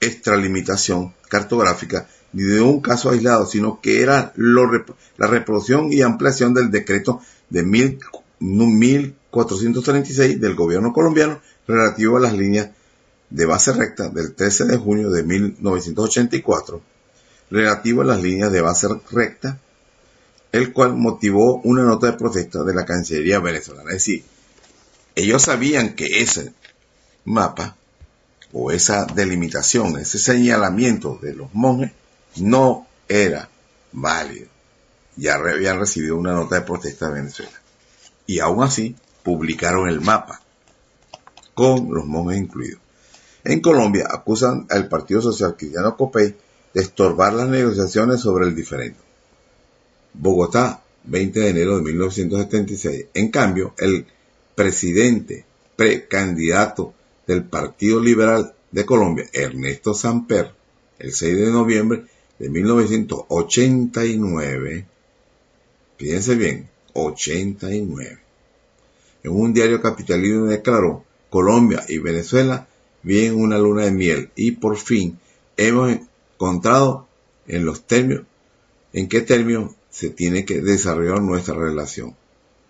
extralimitación 0.00 1.14
cartográfica 1.28 2.08
ni 2.32 2.42
de 2.42 2.60
un 2.60 2.80
caso 2.80 3.10
aislado, 3.10 3.46
sino 3.46 3.80
que 3.80 4.02
era 4.02 4.32
la 4.36 5.26
reproducción 5.26 5.92
y 5.92 6.02
ampliación 6.02 6.52
del 6.52 6.70
decreto 6.70 7.20
de 7.48 7.62
1436 8.40 10.40
del 10.40 10.54
gobierno 10.54 10.92
colombiano 10.92 11.40
relativo 11.66 12.16
a 12.16 12.20
las 12.20 12.34
líneas 12.34 12.70
de 13.30 13.46
base 13.46 13.72
recta 13.72 14.08
del 14.08 14.34
13 14.34 14.64
de 14.64 14.76
junio 14.76 15.10
de 15.10 15.22
1984, 15.22 16.80
relativo 17.50 18.02
a 18.02 18.06
las 18.06 18.22
líneas 18.22 18.52
de 18.52 18.60
base 18.60 18.88
recta 19.10 19.58
el 20.52 20.72
cual 20.72 20.94
motivó 20.94 21.60
una 21.62 21.82
nota 21.82 22.08
de 22.08 22.18
protesta 22.18 22.64
de 22.64 22.74
la 22.74 22.84
Cancillería 22.84 23.38
venezolana. 23.38 23.90
Es 23.90 23.96
decir, 23.96 24.24
ellos 25.14 25.42
sabían 25.42 25.94
que 25.94 26.22
ese 26.22 26.52
mapa 27.24 27.76
o 28.52 28.70
esa 28.70 29.04
delimitación, 29.04 29.98
ese 29.98 30.18
señalamiento 30.18 31.18
de 31.20 31.34
los 31.34 31.52
monjes 31.54 31.92
no 32.36 32.86
era 33.08 33.48
válido. 33.92 34.48
Ya 35.16 35.34
habían 35.34 35.80
recibido 35.80 36.16
una 36.16 36.32
nota 36.32 36.56
de 36.56 36.60
protesta 36.62 37.08
de 37.08 37.14
Venezuela. 37.14 37.60
Y 38.28 38.38
aún 38.40 38.62
así 38.62 38.94
publicaron 39.24 39.88
el 39.88 40.02
mapa, 40.02 40.42
con 41.54 41.92
los 41.92 42.04
monjes 42.04 42.38
incluidos. 42.38 42.80
En 43.42 43.60
Colombia 43.60 44.06
acusan 44.10 44.66
al 44.68 44.88
Partido 44.88 45.22
Social 45.22 45.56
Cristiano 45.56 45.96
Copey 45.96 46.36
de 46.74 46.82
estorbar 46.82 47.32
las 47.32 47.48
negociaciones 47.48 48.20
sobre 48.20 48.46
el 48.46 48.54
diferendo. 48.54 48.98
Bogotá, 50.12 50.82
20 51.04 51.40
de 51.40 51.48
enero 51.48 51.76
de 51.76 51.82
1976. 51.84 53.06
En 53.14 53.30
cambio, 53.30 53.72
el 53.78 54.04
presidente 54.54 55.46
precandidato 55.74 56.92
del 57.26 57.44
Partido 57.44 57.98
Liberal 57.98 58.52
de 58.70 58.84
Colombia, 58.84 59.24
Ernesto 59.32 59.94
Samper, 59.94 60.52
el 60.98 61.12
6 61.12 61.38
de 61.38 61.50
noviembre 61.50 62.04
de 62.38 62.50
1989, 62.50 64.86
fíjense 65.96 66.34
bien, 66.34 66.68
89. 66.94 68.18
En 69.22 69.32
un 69.32 69.52
diario 69.52 69.82
capitalino 69.82 70.46
declaró, 70.46 71.04
Colombia 71.30 71.84
y 71.88 71.98
Venezuela 71.98 72.66
viven 73.02 73.40
una 73.40 73.58
luna 73.58 73.84
de 73.84 73.90
miel 73.90 74.30
y 74.34 74.52
por 74.52 74.76
fin 74.76 75.18
hemos 75.56 75.92
encontrado 75.92 77.06
en 77.46 77.64
los 77.64 77.84
términos, 77.84 78.24
en 78.92 79.08
qué 79.08 79.20
términos 79.20 79.74
se 79.90 80.10
tiene 80.10 80.44
que 80.44 80.60
desarrollar 80.60 81.20
nuestra 81.20 81.54
relación. 81.54 82.14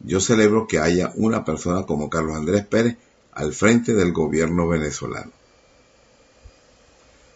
Yo 0.00 0.20
celebro 0.20 0.66
que 0.66 0.78
haya 0.78 1.12
una 1.16 1.44
persona 1.44 1.84
como 1.84 2.08
Carlos 2.08 2.36
Andrés 2.36 2.64
Pérez 2.64 2.96
al 3.32 3.52
frente 3.52 3.94
del 3.94 4.12
gobierno 4.12 4.68
venezolano. 4.68 5.32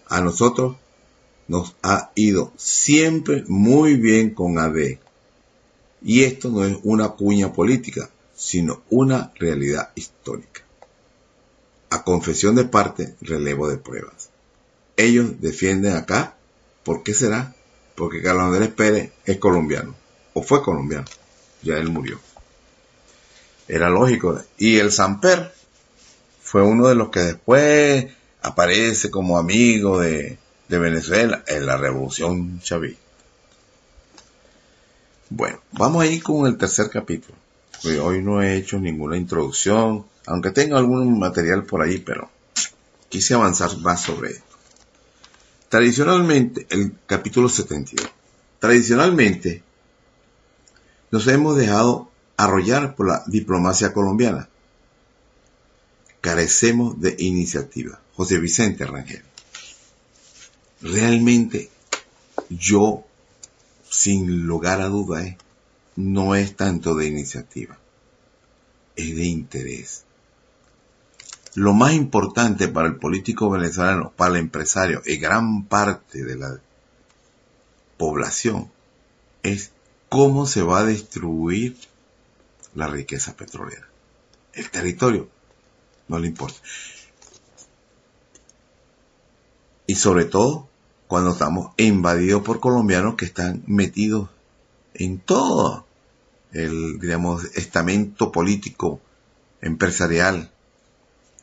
A 0.08 0.20
nosotros 0.20 0.76
nos 1.48 1.74
ha 1.82 2.12
ido 2.14 2.52
siempre 2.56 3.44
muy 3.48 3.96
bien 3.96 4.30
con 4.30 4.58
AD. 4.58 4.98
Y 6.04 6.24
esto 6.24 6.50
no 6.50 6.64
es 6.64 6.76
una 6.82 7.10
cuña 7.10 7.52
política, 7.52 8.10
sino 8.34 8.82
una 8.90 9.32
realidad 9.38 9.90
histórica. 9.94 10.62
A 11.90 12.02
confesión 12.04 12.54
de 12.54 12.64
parte, 12.64 13.14
relevo 13.20 13.68
de 13.68 13.76
pruebas. 13.76 14.30
Ellos 14.96 15.40
defienden 15.40 15.96
acá, 15.96 16.36
¿por 16.82 17.02
qué 17.02 17.14
será? 17.14 17.54
Porque 17.94 18.22
Carlos 18.22 18.44
Andrés 18.44 18.70
Pérez 18.70 19.12
es 19.24 19.38
colombiano, 19.38 19.94
o 20.34 20.42
fue 20.42 20.62
colombiano, 20.62 21.06
ya 21.62 21.76
él 21.76 21.90
murió. 21.90 22.18
Era 23.68 23.88
lógico. 23.88 24.40
Y 24.58 24.78
el 24.78 24.90
Samper 24.90 25.52
fue 26.40 26.62
uno 26.62 26.88
de 26.88 26.94
los 26.94 27.10
que 27.10 27.20
después 27.20 28.06
aparece 28.42 29.10
como 29.10 29.38
amigo 29.38 30.00
de, 30.00 30.38
de 30.68 30.78
Venezuela 30.78 31.44
en 31.46 31.66
la 31.66 31.76
revolución 31.76 32.60
chavista. 32.60 33.01
Bueno, 35.34 35.60
vamos 35.72 36.02
a 36.02 36.06
ir 36.06 36.22
con 36.22 36.46
el 36.46 36.58
tercer 36.58 36.90
capítulo. 36.90 37.34
Hoy 38.02 38.22
no 38.22 38.42
he 38.42 38.54
hecho 38.54 38.78
ninguna 38.78 39.16
introducción, 39.16 40.04
aunque 40.26 40.50
tengo 40.50 40.76
algún 40.76 41.18
material 41.18 41.64
por 41.64 41.80
ahí, 41.80 42.00
pero 42.00 42.30
quise 43.08 43.32
avanzar 43.32 43.74
más 43.78 44.02
sobre 44.02 44.32
esto. 44.32 44.56
Tradicionalmente, 45.70 46.66
el 46.68 46.92
capítulo 47.06 47.48
72. 47.48 48.06
Tradicionalmente, 48.58 49.62
nos 51.10 51.26
hemos 51.28 51.56
dejado 51.56 52.10
arrollar 52.36 52.94
por 52.94 53.08
la 53.08 53.24
diplomacia 53.26 53.94
colombiana. 53.94 54.50
Carecemos 56.20 57.00
de 57.00 57.16
iniciativa. 57.18 57.98
José 58.16 58.38
Vicente 58.38 58.84
Rangel 58.84 59.22
realmente 60.82 61.70
yo, 62.50 63.04
sin 63.92 64.46
lugar 64.46 64.80
a 64.80 64.88
duda, 64.88 65.22
eh, 65.22 65.36
no 65.96 66.34
es 66.34 66.56
tanto 66.56 66.94
de 66.94 67.06
iniciativa, 67.06 67.78
es 68.96 69.14
de 69.14 69.24
interés. 69.26 70.04
Lo 71.54 71.74
más 71.74 71.92
importante 71.92 72.68
para 72.68 72.88
el 72.88 72.96
político 72.96 73.50
venezolano, 73.50 74.10
para 74.16 74.30
el 74.30 74.36
empresario 74.38 75.02
y 75.04 75.18
gran 75.18 75.64
parte 75.66 76.24
de 76.24 76.36
la 76.36 76.58
población 77.98 78.70
es 79.42 79.72
cómo 80.08 80.46
se 80.46 80.62
va 80.62 80.78
a 80.78 80.86
destruir 80.86 81.76
la 82.74 82.86
riqueza 82.86 83.36
petrolera. 83.36 83.86
El 84.54 84.70
territorio 84.70 85.28
no 86.08 86.18
le 86.18 86.28
importa. 86.28 86.58
Y 89.86 89.96
sobre 89.96 90.24
todo, 90.24 90.70
cuando 91.12 91.32
estamos 91.32 91.74
invadidos 91.76 92.40
por 92.40 92.58
colombianos 92.58 93.16
que 93.16 93.26
están 93.26 93.62
metidos 93.66 94.30
en 94.94 95.18
todo 95.18 95.84
el, 96.52 96.98
digamos, 97.00 97.44
estamento 97.54 98.32
político, 98.32 98.98
empresarial. 99.60 100.50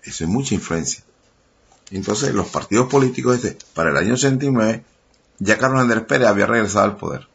Eso 0.01 0.23
es 0.23 0.27
mucha 0.27 0.55
influencia. 0.55 1.03
Entonces, 1.91 2.33
los 2.33 2.47
partidos 2.47 2.89
políticos, 2.89 3.35
este, 3.35 3.63
para 3.75 3.91
el 3.91 3.97
año 3.97 4.15
89, 4.15 4.83
ya 5.37 5.59
Carlos 5.59 5.81
Andrés 5.81 6.03
Pérez 6.05 6.29
había 6.29 6.47
regresado 6.47 6.85
al 6.85 6.97
poder. 6.97 7.27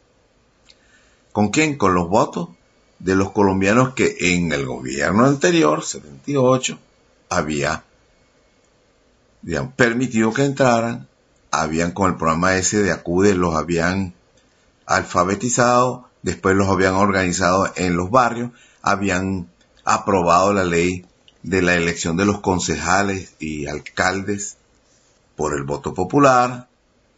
¿Con 1.31 1.51
quién? 1.51 1.77
Con 1.77 1.93
los 1.93 2.09
votos 2.09 2.49
de 2.99 3.15
los 3.15 3.31
colombianos 3.31 3.93
que 3.93 4.13
en 4.19 4.51
el 4.51 4.65
gobierno 4.65 5.23
anterior, 5.23 5.85
78, 5.85 6.77
había 7.29 7.85
digamos, 9.41 9.73
permitido 9.75 10.33
que 10.33 10.43
entraran 10.43 11.07
habían 11.61 11.91
con 11.91 12.11
el 12.11 12.17
programa 12.17 12.55
ese 12.55 12.81
de 12.83 12.91
Acude, 12.91 13.35
los 13.35 13.55
habían 13.55 14.13
alfabetizado, 14.85 16.09
después 16.21 16.55
los 16.55 16.69
habían 16.69 16.95
organizado 16.95 17.71
en 17.75 17.95
los 17.95 18.09
barrios, 18.09 18.51
habían 18.81 19.47
aprobado 19.83 20.53
la 20.53 20.63
ley 20.63 21.05
de 21.43 21.61
la 21.61 21.75
elección 21.75 22.17
de 22.17 22.25
los 22.25 22.39
concejales 22.39 23.35
y 23.39 23.67
alcaldes 23.67 24.57
por 25.35 25.55
el 25.55 25.63
voto 25.63 25.93
popular, 25.93 26.67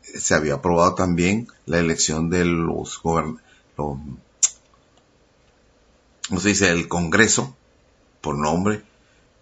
se 0.01 0.33
había 0.33 0.55
aprobado 0.55 0.95
también 0.95 1.47
la 1.65 1.79
elección 1.79 2.29
de 2.29 2.45
los 2.45 3.01
gobernadores, 3.01 3.43
¿cómo 3.75 4.19
se 6.39 6.49
dice? 6.49 6.69
El 6.69 6.87
Congreso, 6.87 7.55
por 8.21 8.37
nombre, 8.37 8.83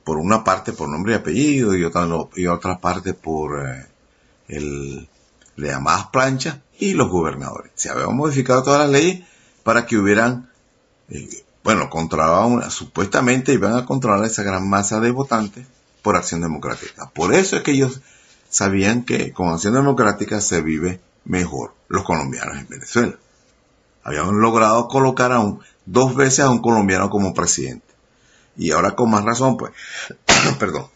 por 0.03 0.17
una 0.17 0.43
parte 0.43 0.71
por 0.71 0.87
nombre 0.87 1.13
y 1.13 1.15
apellido 1.15 1.75
y 1.75 1.83
otra, 1.83 2.07
y 2.35 2.45
otra 2.45 2.79
parte 2.79 3.13
por 3.13 3.67
eh, 3.67 3.87
el, 4.47 5.07
le 5.55 5.67
llamadas 5.67 6.07
planchas 6.07 6.57
y 6.79 6.93
los 6.93 7.09
gobernadores. 7.09 7.71
Se 7.75 7.89
habían 7.89 8.15
modificado 8.15 8.63
todas 8.63 8.81
las 8.81 8.89
leyes 8.89 9.25
para 9.63 9.85
que 9.85 9.97
hubieran, 9.97 10.49
eh, 11.09 11.43
bueno, 11.63 11.89
controlaban, 11.89 12.69
supuestamente 12.69 13.53
iban 13.53 13.75
a 13.75 13.85
controlar 13.85 14.25
esa 14.25 14.43
gran 14.43 14.69
masa 14.69 14.99
de 14.99 15.11
votantes 15.11 15.65
por 16.01 16.15
acción 16.15 16.41
democrática. 16.41 17.09
Por 17.09 17.33
eso 17.33 17.55
es 17.57 17.63
que 17.63 17.71
ellos 17.71 18.01
sabían 18.49 19.03
que 19.03 19.33
con 19.33 19.49
acción 19.49 19.73
democrática 19.73 20.41
se 20.41 20.61
vive 20.61 21.01
mejor 21.23 21.73
los 21.87 22.03
colombianos 22.03 22.57
en 22.57 22.67
Venezuela. 22.67 23.15
Habían 24.03 24.39
logrado 24.39 24.87
colocar 24.87 25.31
a 25.31 25.39
un, 25.39 25.61
dos 25.85 26.15
veces 26.15 26.41
a 26.41 26.51
un 26.51 26.59
colombiano 26.59 27.09
como 27.09 27.33
presidente. 27.33 27.85
Y 28.57 28.71
ahora 28.71 28.95
con 28.95 29.09
más 29.09 29.25
razón, 29.25 29.57
pues, 29.57 29.73
perdón, 30.59 30.87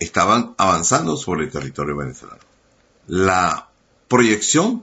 estaban 0.00 0.54
avanzando 0.58 1.16
sobre 1.16 1.44
el 1.44 1.50
territorio 1.50 1.96
venezolano. 1.96 2.40
La 3.06 3.68
proyección 4.08 4.82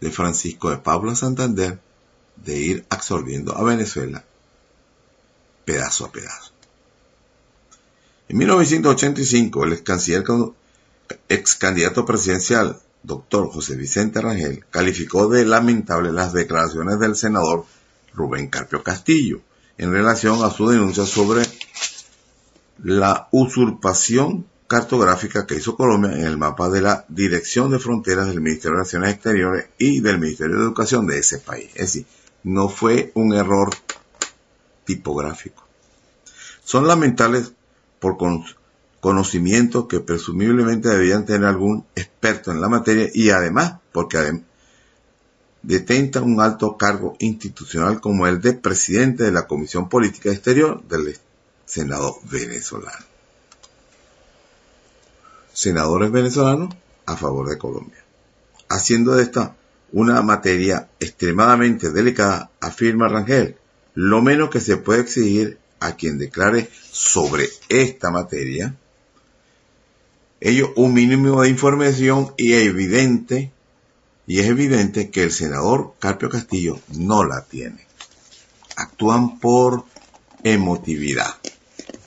de 0.00 0.10
Francisco 0.10 0.70
de 0.70 0.78
Pablo 0.78 1.14
Santander 1.14 1.78
de 2.36 2.58
ir 2.58 2.86
absorbiendo 2.88 3.56
a 3.56 3.62
Venezuela 3.62 4.24
pedazo 5.64 6.06
a 6.06 6.12
pedazo. 6.12 6.52
En 8.28 8.38
1985, 8.38 9.64
el 9.64 9.72
ex 9.74 9.82
canciller, 9.82 10.24
ex 11.28 11.54
candidato 11.56 12.04
presidencial, 12.04 12.80
doctor 13.02 13.50
José 13.50 13.76
Vicente 13.76 14.20
Rangel, 14.20 14.64
calificó 14.70 15.28
de 15.28 15.44
lamentable 15.44 16.12
las 16.12 16.32
declaraciones 16.32 16.98
del 16.98 17.16
senador 17.16 17.64
Rubén 18.14 18.48
Carpio 18.48 18.82
Castillo 18.82 19.40
en 19.76 19.92
relación 19.92 20.42
a 20.42 20.50
su 20.50 20.68
denuncia 20.68 21.06
sobre 21.06 21.42
la 22.82 23.28
usurpación 23.32 24.46
cartográfica 24.68 25.46
que 25.46 25.56
hizo 25.56 25.76
Colombia 25.76 26.12
en 26.12 26.24
el 26.24 26.36
mapa 26.36 26.68
de 26.68 26.82
la 26.82 27.04
Dirección 27.08 27.70
de 27.70 27.78
Fronteras 27.78 28.28
del 28.28 28.40
Ministerio 28.40 28.72
de 28.72 28.76
Relaciones 28.76 29.14
Exteriores 29.14 29.66
y 29.78 30.00
del 30.00 30.18
Ministerio 30.18 30.56
de 30.56 30.62
Educación 30.62 31.06
de 31.06 31.18
ese 31.18 31.38
país. 31.38 31.70
Es 31.74 31.92
decir, 31.92 32.06
no 32.44 32.68
fue 32.68 33.10
un 33.14 33.34
error 33.34 33.70
tipográfico. 34.84 35.66
Son 36.62 36.86
lamentables 36.86 37.52
por 37.98 38.16
conocimientos 39.00 39.86
que 39.86 40.00
presumiblemente 40.00 40.88
debían 40.88 41.24
tener 41.24 41.46
algún 41.48 41.86
experto 41.94 42.52
en 42.52 42.60
la 42.60 42.68
materia 42.68 43.08
y 43.12 43.30
además 43.30 43.74
porque 43.90 44.42
detenta 45.62 46.20
un 46.20 46.40
alto 46.40 46.76
cargo 46.76 47.16
institucional 47.18 48.00
como 48.00 48.26
el 48.26 48.40
de 48.40 48.52
presidente 48.52 49.24
de 49.24 49.32
la 49.32 49.46
Comisión 49.46 49.88
Política 49.88 50.30
Exterior 50.30 50.82
del 50.86 51.06
Senado 51.68 52.18
venezolano. 52.22 53.04
Senadores 55.52 56.10
venezolanos 56.10 56.74
a 57.04 57.14
favor 57.14 57.50
de 57.50 57.58
Colombia. 57.58 58.02
Haciendo 58.70 59.14
de 59.14 59.24
esta 59.24 59.54
una 59.92 60.22
materia 60.22 60.88
extremadamente 60.98 61.90
delicada, 61.90 62.50
afirma 62.60 63.08
Rangel, 63.08 63.56
lo 63.94 64.22
menos 64.22 64.48
que 64.48 64.60
se 64.60 64.78
puede 64.78 65.02
exigir 65.02 65.58
a 65.78 65.94
quien 65.94 66.16
declare 66.16 66.70
sobre 66.90 67.48
esta 67.68 68.10
materia, 68.10 68.74
ello 70.40 70.72
un 70.76 70.94
mínimo 70.94 71.42
de 71.42 71.50
información 71.50 72.32
y 72.38 72.54
evidente, 72.54 73.52
y 74.26 74.40
es 74.40 74.46
evidente 74.46 75.10
que 75.10 75.22
el 75.22 75.32
senador 75.32 75.94
Carpio 75.98 76.30
Castillo 76.30 76.80
no 76.96 77.24
la 77.24 77.44
tiene. 77.44 77.86
Actúan 78.76 79.38
por 79.38 79.84
emotividad 80.44 81.34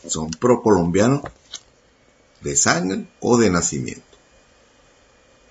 son 0.07 0.31
procolombianos 0.31 1.21
de 2.41 2.55
sangre 2.55 3.07
o 3.19 3.37
de 3.37 3.49
nacimiento. 3.49 4.01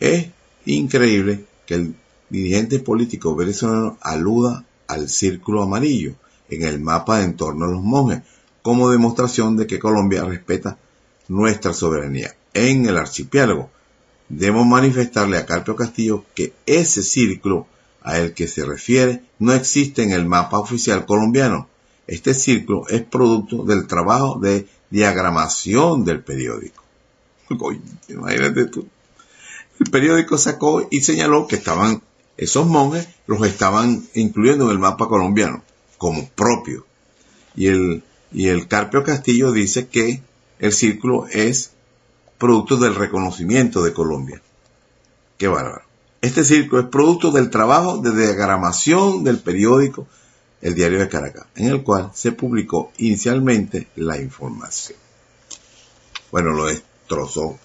Es 0.01 0.29
increíble 0.67 1.45
que 1.67 1.75
el 1.75 1.95
dirigente 2.29 2.79
político 2.79 3.35
venezolano 3.35 3.99
aluda 4.01 4.65
al 4.87 5.09
círculo 5.09 5.63
amarillo 5.63 6.15
en 6.49 6.63
el 6.63 6.81
mapa 6.81 7.19
de 7.19 7.25
entorno 7.25 7.67
a 7.67 7.71
los 7.71 7.83
monjes 7.83 8.23
como 8.63 8.91
demostración 8.91 9.57
de 9.57 9.67
que 9.67 9.79
Colombia 9.79 10.25
respeta 10.25 10.79
nuestra 11.29 11.73
soberanía 11.73 12.35
en 12.55 12.87
el 12.87 12.97
archipiélago, 12.97 13.71
debemos 14.29 14.67
manifestarle 14.67 15.39
a 15.39 15.47
Carpio 15.47 15.77
Castillo 15.77 16.25
que 16.35 16.53
ese 16.67 17.03
círculo 17.03 17.67
a 18.03 18.19
el 18.19 18.35
que 18.35 18.49
se 18.49 18.65
refiere 18.65 19.23
no 19.39 19.53
existe 19.53 20.03
en 20.03 20.13
el 20.13 20.25
mapa 20.25 20.59
oficial 20.59 21.07
colombiano. 21.07 21.69
Este 22.11 22.35
círculo 22.35 22.89
es 22.89 23.03
producto 23.03 23.63
del 23.63 23.87
trabajo 23.87 24.41
de 24.41 24.67
diagramación 24.91 26.05
del 26.05 26.25
periódico. 26.25 26.83
imagínate 28.09 28.67
tú. 28.67 28.89
El 29.79 29.91
periódico 29.93 30.37
sacó 30.37 30.89
y 30.91 31.03
señaló 31.03 31.47
que 31.47 31.55
estaban 31.55 32.03
esos 32.37 32.67
monjes, 32.67 33.07
los 33.29 33.47
estaban 33.47 34.03
incluyendo 34.15 34.65
en 34.65 34.73
el 34.73 34.81
mapa 34.81 35.07
colombiano 35.07 35.63
como 35.99 36.29
propio. 36.31 36.85
Y 37.55 37.69
el, 37.69 38.03
y 38.33 38.49
el 38.49 38.67
Carpio 38.67 39.05
Castillo 39.05 39.53
dice 39.53 39.87
que 39.87 40.21
el 40.59 40.73
círculo 40.73 41.29
es 41.31 41.75
producto 42.39 42.77
del 42.77 42.97
reconocimiento 42.97 43.85
de 43.85 43.93
Colombia. 43.93 44.43
Qué 45.39 45.47
bárbaro. 45.47 45.85
Este 46.23 46.43
círculo 46.43 46.83
es 46.83 46.89
producto 46.89 47.31
del 47.31 47.51
trabajo 47.51 47.99
de 47.99 48.11
diagramación 48.11 49.23
del 49.23 49.39
periódico 49.39 50.09
El 50.63 50.75
Diario 50.75 50.99
de 50.99 51.09
Caracas, 51.09 51.47
en 51.57 51.69
el 51.69 51.83
cual 51.83 52.11
se 52.15 52.33
publicó 52.33 52.93
inicialmente 52.99 53.89
la 53.97 54.19
información. 54.19 54.99
Bueno, 56.31 56.51
lo 56.53 56.67
destrozó. 56.67 57.59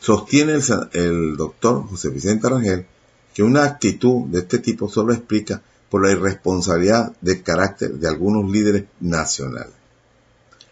Sostiene 0.00 0.58
el, 0.92 1.36
doctor 1.36 1.86
José 1.88 2.10
Vicente 2.10 2.48
Rangel 2.48 2.86
que 3.34 3.42
una 3.42 3.64
actitud 3.64 4.26
de 4.26 4.40
este 4.40 4.58
tipo 4.58 4.88
solo 4.88 5.12
explica 5.12 5.62
por 5.88 6.04
la 6.04 6.12
irresponsabilidad 6.12 7.12
de 7.20 7.42
carácter 7.42 7.92
de 7.92 8.08
algunos 8.08 8.50
líderes 8.50 8.84
nacionales, 9.00 9.74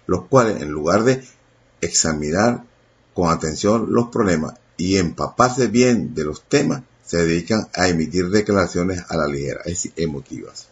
los 0.06 0.26
cuales 0.26 0.62
en 0.62 0.70
lugar 0.70 1.04
de 1.04 1.22
examinar 1.80 2.64
con 3.14 3.30
atención 3.30 3.86
los 3.90 4.08
problemas 4.08 4.54
y 4.76 4.96
empaparse 4.96 5.66
bien 5.66 6.14
de 6.14 6.24
los 6.24 6.42
temas, 6.42 6.82
se 7.04 7.18
dedican 7.18 7.68
a 7.74 7.88
emitir 7.88 8.28
declaraciones 8.30 9.02
a 9.08 9.16
la 9.16 9.26
ligera, 9.26 9.60
es 9.60 9.82
decir, 9.82 9.92
emotivas. 9.96 10.68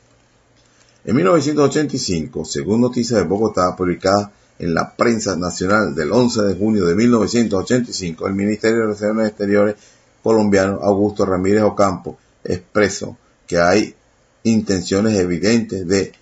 En 1.06 1.14
1985, 1.14 2.44
según 2.44 2.80
noticias 2.80 3.20
de 3.20 3.28
Bogotá 3.28 3.76
publicada 3.76 4.32
en 4.58 4.74
la 4.74 4.96
prensa 4.96 5.36
nacional 5.36 5.94
del 5.94 6.10
11 6.10 6.42
de 6.42 6.54
junio 6.56 6.84
de 6.84 6.96
1985, 6.96 8.26
el 8.26 8.34
Ministerio 8.34 8.78
de 8.78 8.82
Relaciones 8.86 9.28
Exteriores 9.28 9.76
colombiano 10.20 10.80
Augusto 10.82 11.24
Ramírez 11.24 11.62
Ocampo 11.62 12.18
expresó 12.42 13.16
que 13.46 13.60
hay 13.60 13.94
intenciones 14.42 15.16
evidentes 15.16 15.86
de 15.86 16.12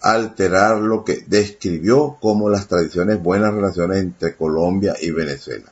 alterar 0.00 0.78
lo 0.78 1.04
que 1.04 1.24
describió 1.24 2.16
como 2.20 2.50
las 2.50 2.66
tradiciones 2.66 3.22
buenas 3.22 3.54
relaciones 3.54 3.98
entre 3.98 4.34
Colombia 4.34 4.96
y 5.00 5.12
Venezuela, 5.12 5.70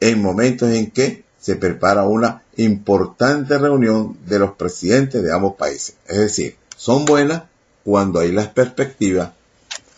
en 0.00 0.22
momentos 0.22 0.70
en 0.70 0.90
que 0.90 1.22
se 1.38 1.56
prepara 1.56 2.04
una 2.04 2.44
importante 2.56 3.58
reunión 3.58 4.16
de 4.26 4.38
los 4.38 4.52
presidentes 4.52 5.22
de 5.22 5.34
ambos 5.34 5.56
países. 5.56 5.96
Es 6.06 6.16
decir, 6.16 6.56
son 6.74 7.04
buenas 7.04 7.42
cuando 7.88 8.20
hay 8.20 8.32
las 8.32 8.48
perspectivas 8.48 9.30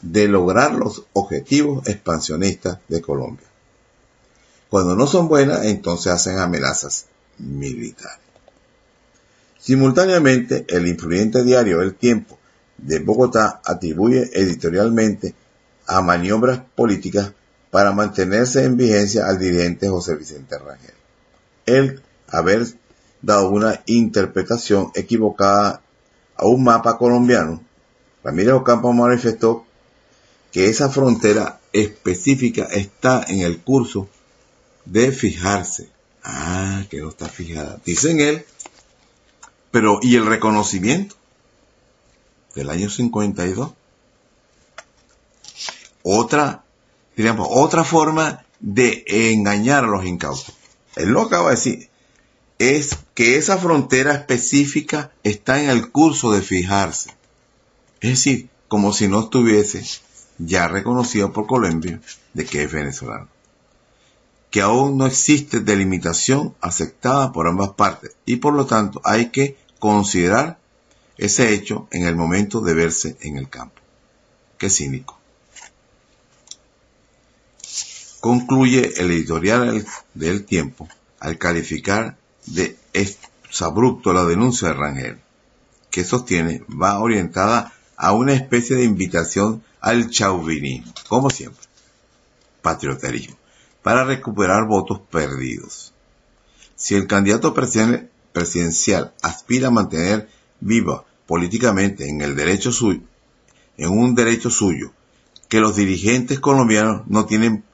de 0.00 0.29
lograr 0.29 0.74
los 0.74 1.07
objetivos 1.12 1.88
expansionistas 1.88 2.79
de 2.87 3.00
Colombia. 3.00 3.48
Cuando 4.68 4.94
no 4.94 5.09
son 5.09 5.26
buenas, 5.26 5.64
entonces 5.64 6.12
hacen 6.12 6.38
amenazas 6.38 7.07
militares. 7.38 8.20
Simultáneamente, 9.59 10.66
el 10.68 10.87
influyente 10.87 11.42
diario 11.42 11.83
El 11.83 11.96
Tiempo 11.96 12.38
de 12.79 13.00
Bogotá 13.00 13.61
atribuye 13.64 14.31
editorialmente 14.35 15.35
a 15.88 16.00
maniobras 16.00 16.61
políticas 16.76 17.33
para 17.72 17.90
mantenerse 17.90 18.62
en 18.62 18.76
vigencia 18.76 19.26
al 19.26 19.40
dirigente 19.40 19.88
José 19.88 20.14
Vicente 20.14 20.57
Rangel. 20.59 20.94
El 21.66 22.00
haber 22.29 22.68
dado 23.20 23.50
una 23.50 23.83
interpretación 23.87 24.92
equivocada 24.94 25.83
a 26.37 26.46
un 26.46 26.62
mapa 26.62 26.96
colombiano, 26.96 27.64
Ramírez 28.24 28.54
Ocampo 28.54 28.92
manifestó 28.92 29.64
que 30.52 30.66
esa 30.66 30.90
frontera 30.90 31.61
específica 31.72 32.64
está 32.70 33.24
en 33.28 33.40
el 33.40 33.61
curso 33.61 34.09
de 34.85 35.12
fijarse. 35.12 35.88
Ah, 36.22 36.85
que 36.90 37.00
no 37.00 37.11
está 37.11 37.28
fijada. 37.28 37.80
Dicen 37.85 38.20
él 38.20 38.44
pero, 39.70 40.00
¿y 40.02 40.16
el 40.16 40.26
reconocimiento? 40.26 41.16
Del 42.54 42.70
año 42.70 42.90
52. 42.90 43.70
Otra, 46.02 46.64
diríamos, 47.16 47.46
otra 47.50 47.85
forma 47.85 48.44
de 48.59 49.04
engañar 49.06 49.85
a 49.85 49.88
los 49.88 50.04
incautos. 50.04 50.52
Él 50.96 51.11
lo 51.11 51.22
acaba 51.22 51.50
de 51.50 51.56
decir. 51.56 51.90
Es 52.59 52.98
que 53.14 53.37
esa 53.37 53.59
frontera 53.59 54.12
específica 54.12 55.12
está 55.22 55.62
en 55.62 55.70
el 55.70 55.90
curso 55.90 56.33
de 56.33 56.42
fijarse. 56.42 57.14
Es 58.00 58.10
decir, 58.10 58.48
como 58.68 58.92
si 58.92 59.08
no 59.08 59.20
estuviese 59.20 59.84
ya 60.38 60.68
reconocido 60.68 61.32
por 61.32 61.46
Colombia 61.46 62.00
de 62.32 62.46
que 62.46 62.62
es 62.62 62.72
venezolano. 62.72 63.28
Que 64.50 64.62
aún 64.62 64.96
no 64.96 65.06
existe 65.06 65.60
delimitación 65.60 66.54
aceptada 66.60 67.32
por 67.32 67.46
ambas 67.46 67.70
partes 67.70 68.16
y 68.24 68.36
por 68.36 68.54
lo 68.54 68.66
tanto 68.66 69.00
hay 69.04 69.30
que 69.30 69.56
considerar 69.78 70.58
ese 71.18 71.52
hecho 71.52 71.88
en 71.90 72.04
el 72.06 72.16
momento 72.16 72.60
de 72.60 72.74
verse 72.74 73.16
en 73.20 73.36
el 73.36 73.48
campo. 73.48 73.80
Qué 74.56 74.70
cínico. 74.70 75.18
Concluye 78.20 78.92
el 78.96 79.10
editorial 79.10 79.86
del 80.14 80.44
tiempo 80.44 80.88
al 81.20 81.38
calificar 81.38 82.16
de 82.46 82.76
exabrupto 82.92 84.12
la 84.12 84.24
denuncia 84.24 84.68
de 84.68 84.74
Rangel, 84.74 85.20
que 85.90 86.04
sostiene 86.04 86.62
va 86.70 86.98
orientada 86.98 87.72
a 88.02 88.12
una 88.14 88.32
especie 88.32 88.76
de 88.76 88.84
invitación 88.84 89.62
al 89.78 90.08
chauvinismo, 90.08 90.94
como 91.06 91.28
siempre, 91.28 91.60
patrioterismo, 92.62 93.36
para 93.82 94.04
recuperar 94.04 94.66
votos 94.66 95.00
perdidos. 95.10 95.92
Si 96.76 96.94
el 96.94 97.06
candidato 97.06 97.52
presidencial 97.52 99.12
aspira 99.20 99.68
a 99.68 99.70
mantener 99.70 100.30
viva 100.60 101.04
políticamente 101.26 102.08
en 102.08 102.22
el 102.22 102.34
derecho 102.36 102.72
suyo, 102.72 103.02
en 103.76 103.90
un 103.90 104.14
derecho 104.14 104.48
suyo, 104.48 104.92
que 105.50 105.60
los 105.60 105.76
dirigentes 105.76 106.40
colombianos 106.40 107.02
no 107.06 107.26
tienen 107.26 107.64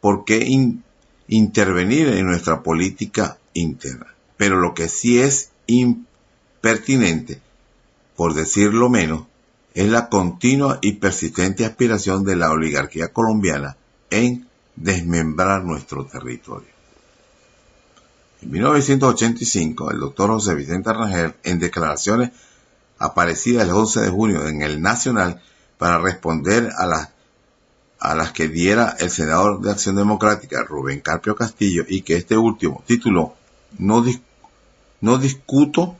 por 0.00 0.24
qué 0.24 0.48
intervenir 1.28 2.08
en 2.08 2.26
nuestra 2.26 2.64
política 2.64 3.38
interna. 3.54 4.12
Pero 4.36 4.58
lo 4.58 4.74
que 4.74 4.88
sí 4.88 5.20
es 5.20 5.50
impertinente, 5.68 7.40
por 8.16 8.34
decirlo 8.34 8.88
menos, 8.88 9.26
es 9.76 9.90
la 9.90 10.08
continua 10.08 10.78
y 10.80 10.92
persistente 10.92 11.66
aspiración 11.66 12.24
de 12.24 12.34
la 12.34 12.50
oligarquía 12.50 13.12
colombiana 13.12 13.76
en 14.08 14.48
desmembrar 14.74 15.64
nuestro 15.64 16.06
territorio. 16.06 16.70
En 18.40 18.52
1985, 18.52 19.90
el 19.90 20.00
doctor 20.00 20.30
José 20.30 20.54
Vicente 20.54 20.94
Rangel, 20.94 21.34
en 21.42 21.58
declaraciones 21.58 22.30
aparecidas 22.98 23.64
el 23.64 23.74
11 23.74 24.00
de 24.00 24.08
junio 24.08 24.48
en 24.48 24.62
el 24.62 24.80
Nacional 24.80 25.42
para 25.76 25.98
responder 25.98 26.70
a 26.78 26.86
las, 26.86 27.10
a 28.00 28.14
las 28.14 28.32
que 28.32 28.48
diera 28.48 28.96
el 28.98 29.10
senador 29.10 29.60
de 29.60 29.72
Acción 29.72 29.96
Democrática, 29.96 30.64
Rubén 30.64 31.00
Carpio 31.00 31.36
Castillo, 31.36 31.84
y 31.86 32.00
que 32.00 32.16
este 32.16 32.38
último 32.38 32.82
tituló 32.86 33.34
No, 33.76 34.02
no 35.02 35.18
discuto 35.18 35.96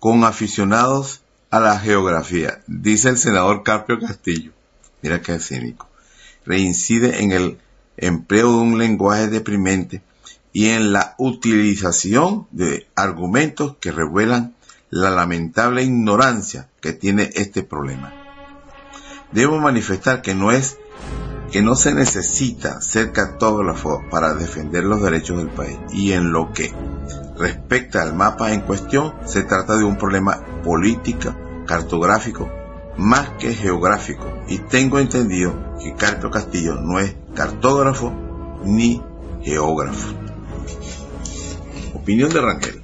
con 0.00 0.24
aficionados 0.24 1.22
a 1.50 1.60
la 1.60 1.78
geografía, 1.78 2.60
dice 2.66 3.08
el 3.08 3.18
senador 3.18 3.62
Carpio 3.62 3.98
Castillo. 3.98 4.52
Mira 5.02 5.22
qué 5.22 5.38
cínico. 5.38 5.88
Reincide 6.44 7.22
en 7.22 7.32
el 7.32 7.58
empleo 7.96 8.52
de 8.52 8.58
un 8.58 8.78
lenguaje 8.78 9.28
deprimente 9.28 10.02
y 10.52 10.68
en 10.68 10.92
la 10.92 11.14
utilización 11.18 12.46
de 12.50 12.86
argumentos 12.94 13.76
que 13.80 13.92
revelan 13.92 14.54
la 14.90 15.10
lamentable 15.10 15.82
ignorancia 15.82 16.68
que 16.80 16.92
tiene 16.92 17.30
este 17.34 17.62
problema. 17.62 18.12
Debo 19.32 19.58
manifestar 19.58 20.22
que 20.22 20.34
no 20.34 20.52
es 20.52 20.78
que 21.50 21.62
no 21.62 21.74
se 21.74 21.94
necesita 21.94 22.80
ser 22.80 23.12
cartógrafo 23.12 24.02
para 24.10 24.34
defender 24.34 24.84
los 24.84 25.02
derechos 25.02 25.38
del 25.38 25.48
país 25.48 25.78
y 25.92 26.12
en 26.12 26.32
lo 26.32 26.52
que 26.52 26.72
respecta 27.38 28.02
al 28.02 28.14
mapa 28.14 28.52
en 28.52 28.60
cuestión 28.60 29.14
se 29.24 29.42
trata 29.42 29.76
de 29.76 29.84
un 29.84 29.96
problema 29.96 30.44
político, 30.62 31.34
cartográfico, 31.66 32.50
más 32.98 33.30
que 33.38 33.54
geográfico 33.54 34.26
y 34.48 34.58
tengo 34.58 34.98
entendido 34.98 35.54
que 35.78 35.94
Carpio 35.94 36.30
Castillo 36.30 36.74
no 36.74 36.98
es 36.98 37.14
cartógrafo 37.34 38.12
ni 38.64 39.02
geógrafo. 39.42 40.14
Opinión 41.94 42.30
de 42.30 42.40
Rangel. 42.40 42.82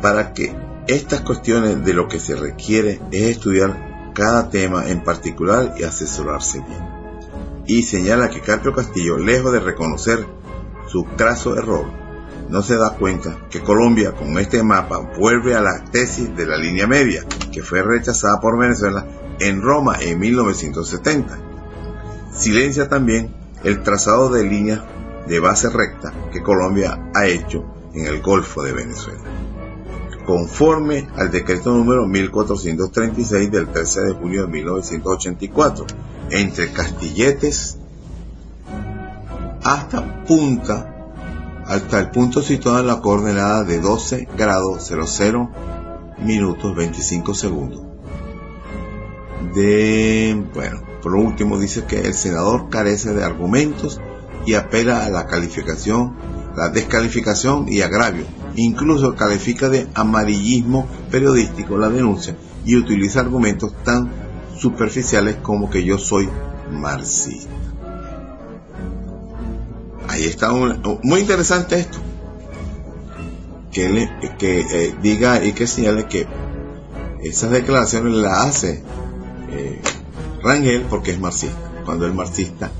Para 0.00 0.32
que 0.32 0.54
estas 0.86 1.20
cuestiones 1.20 1.84
de 1.84 1.94
lo 1.94 2.08
que 2.08 2.20
se 2.20 2.36
requiere 2.36 3.00
es 3.10 3.36
estudiar 3.36 4.12
cada 4.14 4.50
tema 4.50 4.88
en 4.88 5.02
particular 5.02 5.74
y 5.78 5.84
asesorarse 5.84 6.58
bien. 6.60 6.91
Y 7.72 7.84
señala 7.84 8.28
que 8.28 8.42
Carpio 8.42 8.74
Castillo, 8.74 9.16
lejos 9.16 9.50
de 9.50 9.58
reconocer 9.58 10.26
su 10.88 11.06
craso 11.16 11.56
error, 11.56 11.86
no 12.50 12.60
se 12.60 12.76
da 12.76 12.98
cuenta 12.98 13.46
que 13.48 13.62
Colombia 13.62 14.12
con 14.12 14.38
este 14.38 14.62
mapa 14.62 14.98
vuelve 15.18 15.54
a 15.54 15.62
la 15.62 15.82
tesis 15.90 16.36
de 16.36 16.44
la 16.44 16.58
línea 16.58 16.86
media, 16.86 17.24
que 17.50 17.62
fue 17.62 17.80
rechazada 17.80 18.40
por 18.42 18.58
Venezuela 18.58 19.06
en 19.40 19.62
Roma 19.62 19.96
en 20.02 20.18
1970. 20.18 21.38
Silencia 22.30 22.90
también 22.90 23.34
el 23.64 23.82
trazado 23.82 24.28
de 24.28 24.44
líneas 24.44 24.82
de 25.26 25.40
base 25.40 25.70
recta 25.70 26.12
que 26.30 26.42
Colombia 26.42 27.10
ha 27.14 27.26
hecho 27.26 27.64
en 27.94 28.04
el 28.04 28.20
Golfo 28.20 28.62
de 28.62 28.72
Venezuela. 28.72 29.22
Conforme 30.26 31.08
al 31.16 31.30
decreto 31.30 31.72
número 31.72 32.06
1436 32.06 33.50
del 33.50 33.68
13 33.68 34.02
de 34.02 34.12
junio 34.12 34.42
de 34.42 34.48
1984, 34.48 35.86
entre 36.32 36.72
Castilletes 36.72 37.76
hasta 39.62 40.24
Punta, 40.24 40.88
hasta 41.66 42.00
el 42.00 42.10
punto 42.10 42.42
situado 42.42 42.80
en 42.80 42.86
la 42.86 43.00
coordenada 43.00 43.64
de 43.64 43.80
12 43.80 44.28
grados 44.36 44.84
00 44.88 45.50
minutos 46.18 46.74
25 46.74 47.34
segundos. 47.34 47.82
De, 49.54 50.44
bueno, 50.54 50.82
por 51.02 51.14
último 51.14 51.58
dice 51.58 51.84
que 51.84 52.00
el 52.00 52.14
senador 52.14 52.70
carece 52.70 53.12
de 53.12 53.24
argumentos 53.24 54.00
y 54.46 54.54
apela 54.54 55.04
a 55.04 55.10
la 55.10 55.26
calificación, 55.26 56.16
la 56.56 56.70
descalificación 56.70 57.66
y 57.68 57.82
agravio. 57.82 58.24
Incluso 58.56 59.14
califica 59.14 59.68
de 59.68 59.86
amarillismo 59.94 60.86
periodístico 61.10 61.76
la 61.76 61.88
denuncia 61.88 62.36
y 62.64 62.76
utiliza 62.76 63.20
argumentos 63.20 63.72
tan 63.84 64.21
superficiales 64.62 65.36
como 65.42 65.68
que 65.68 65.82
yo 65.82 65.98
soy 65.98 66.28
marxista. 66.70 67.50
Ahí 70.08 70.24
está 70.24 70.52
muy 70.52 71.20
interesante 71.20 71.80
esto. 71.80 71.98
Que, 73.72 74.08
que 74.38 74.60
eh, 74.60 74.94
diga 75.02 75.42
y 75.44 75.52
que 75.52 75.66
señale 75.66 76.06
que 76.06 76.26
esas 77.22 77.50
declaraciones 77.50 78.12
las 78.14 78.46
hace 78.46 78.82
eh, 79.50 79.80
Rangel 80.42 80.82
porque 80.82 81.10
es 81.12 81.20
marxista. 81.20 81.56
Cuando 81.84 82.06
el 82.06 82.14
marxista, 82.14 82.70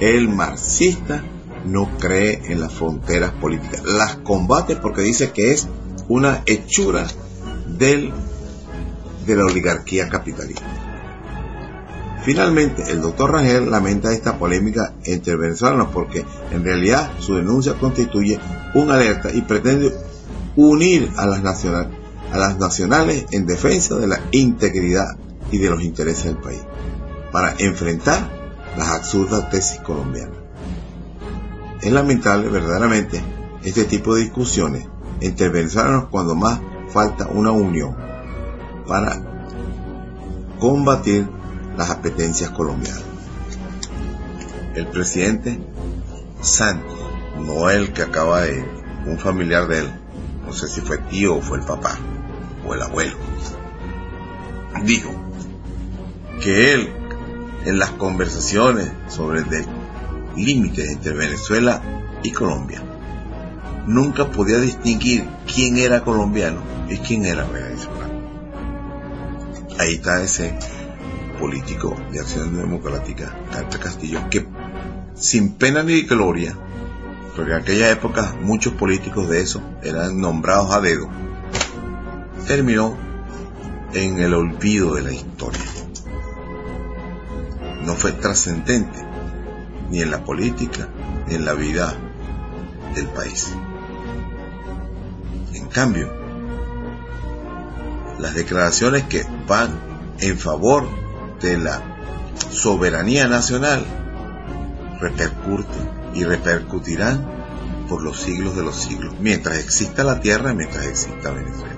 el 0.00 0.28
marxista 0.28 1.22
no 1.64 1.96
cree 1.98 2.42
en 2.52 2.60
las 2.60 2.74
fronteras 2.74 3.30
políticas. 3.30 3.82
Las 3.84 4.16
combate 4.16 4.76
porque 4.76 5.00
dice 5.00 5.30
que 5.30 5.52
es 5.52 5.66
una 6.08 6.42
hechura 6.44 7.06
del, 7.78 8.12
de 9.24 9.36
la 9.36 9.44
oligarquía 9.44 10.08
capitalista. 10.08 10.91
Finalmente, 12.24 12.84
el 12.88 13.00
doctor 13.00 13.32
Rangel 13.32 13.68
lamenta 13.70 14.12
esta 14.12 14.38
polémica 14.38 14.94
entre 15.04 15.36
venezolanos 15.36 15.88
porque 15.92 16.24
en 16.52 16.64
realidad 16.64 17.10
su 17.18 17.34
denuncia 17.34 17.74
constituye 17.74 18.38
una 18.74 18.94
alerta 18.94 19.30
y 19.32 19.42
pretende 19.42 19.92
unir 20.54 21.10
a 21.16 21.26
las, 21.26 21.42
nacionales 22.58 23.26
en 23.32 23.46
defensa 23.46 23.96
de 23.96 24.06
la 24.06 24.20
integridad 24.30 25.16
y 25.50 25.58
de 25.58 25.68
los 25.68 25.82
intereses 25.82 26.26
del 26.26 26.36
país, 26.36 26.60
para 27.32 27.54
enfrentar 27.58 28.28
las 28.78 28.88
absurdas 28.90 29.50
tesis 29.50 29.80
colombianas. 29.80 30.36
Es 31.80 31.92
lamentable 31.92 32.48
verdaderamente 32.48 33.20
este 33.64 33.84
tipo 33.84 34.14
de 34.14 34.22
discusiones 34.22 34.86
entre 35.20 35.48
venezolanos 35.48 36.06
cuando 36.10 36.36
más 36.36 36.60
falta 36.88 37.26
una 37.26 37.50
unión 37.50 37.96
para 38.86 39.20
combatir 40.60 41.41
las 41.76 41.90
apetencias 41.90 42.50
colombianas. 42.50 43.04
El 44.74 44.86
presidente 44.88 45.58
Santos, 46.40 46.98
no 47.38 47.70
el 47.70 47.92
que 47.92 48.02
acaba 48.02 48.42
de, 48.42 48.64
un 49.06 49.18
familiar 49.18 49.66
de 49.66 49.80
él, 49.80 49.92
no 50.44 50.52
sé 50.52 50.68
si 50.68 50.80
fue 50.80 50.98
tío 50.98 51.36
o 51.36 51.42
fue 51.42 51.58
el 51.58 51.64
papá 51.64 51.98
o 52.66 52.74
el 52.74 52.82
abuelo, 52.82 53.16
dijo 54.84 55.10
que 56.40 56.72
él 56.74 56.92
en 57.64 57.78
las 57.78 57.90
conversaciones 57.90 58.90
sobre 59.08 59.40
el 59.40 59.66
límite 60.36 60.90
entre 60.90 61.12
Venezuela 61.12 61.80
y 62.22 62.30
Colombia 62.32 62.82
nunca 63.86 64.30
podía 64.30 64.58
distinguir 64.58 65.28
quién 65.52 65.76
era 65.76 66.02
colombiano 66.02 66.62
y 66.88 66.96
quién 66.98 67.24
era 67.24 67.44
venezolano. 67.44 68.12
Ahí 69.78 69.94
está 69.94 70.22
ese 70.22 70.56
político 71.42 71.96
de 72.12 72.20
Acción 72.20 72.56
Democrática, 72.56 73.36
Carta 73.50 73.80
Castillo, 73.80 74.20
que 74.30 74.46
sin 75.16 75.54
pena 75.54 75.82
ni 75.82 76.02
gloria, 76.02 76.56
porque 77.34 77.50
en 77.50 77.56
aquella 77.56 77.90
época 77.90 78.36
muchos 78.42 78.74
políticos 78.74 79.28
de 79.28 79.40
eso 79.40 79.60
eran 79.82 80.20
nombrados 80.20 80.72
a 80.72 80.80
dedo, 80.80 81.10
terminó 82.46 82.96
en 83.92 84.20
el 84.20 84.34
olvido 84.34 84.94
de 84.94 85.02
la 85.02 85.12
historia. 85.12 85.64
No 87.84 87.94
fue 87.94 88.12
trascendente 88.12 89.04
ni 89.90 90.00
en 90.00 90.12
la 90.12 90.24
política 90.24 90.90
ni 91.26 91.34
en 91.34 91.44
la 91.44 91.54
vida 91.54 91.92
del 92.94 93.08
país. 93.08 93.52
En 95.54 95.66
cambio, 95.66 96.08
las 98.20 98.32
declaraciones 98.32 99.02
que 99.02 99.26
van 99.48 99.72
en 100.20 100.38
favor 100.38 101.01
de 101.42 101.58
la 101.58 101.82
soberanía 102.50 103.26
nacional 103.26 103.84
repercuten 105.00 105.90
y 106.14 106.24
repercutirán 106.24 107.26
por 107.88 108.02
los 108.02 108.20
siglos 108.20 108.56
de 108.56 108.62
los 108.62 108.76
siglos, 108.76 109.14
mientras 109.20 109.58
exista 109.58 110.04
la 110.04 110.20
tierra, 110.20 110.54
mientras 110.54 110.86
exista 110.86 111.30
Venezuela. 111.30 111.76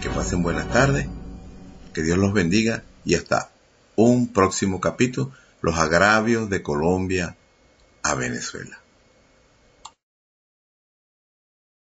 Que 0.00 0.08
pasen 0.08 0.42
buenas 0.42 0.68
tardes, 0.70 1.06
que 1.92 2.02
Dios 2.02 2.18
los 2.18 2.32
bendiga 2.32 2.82
y 3.04 3.14
hasta 3.14 3.50
un 3.96 4.28
próximo 4.32 4.80
capítulo, 4.80 5.32
los 5.60 5.78
agravios 5.78 6.48
de 6.48 6.62
Colombia 6.62 7.36
a 8.02 8.14
Venezuela. 8.14 8.80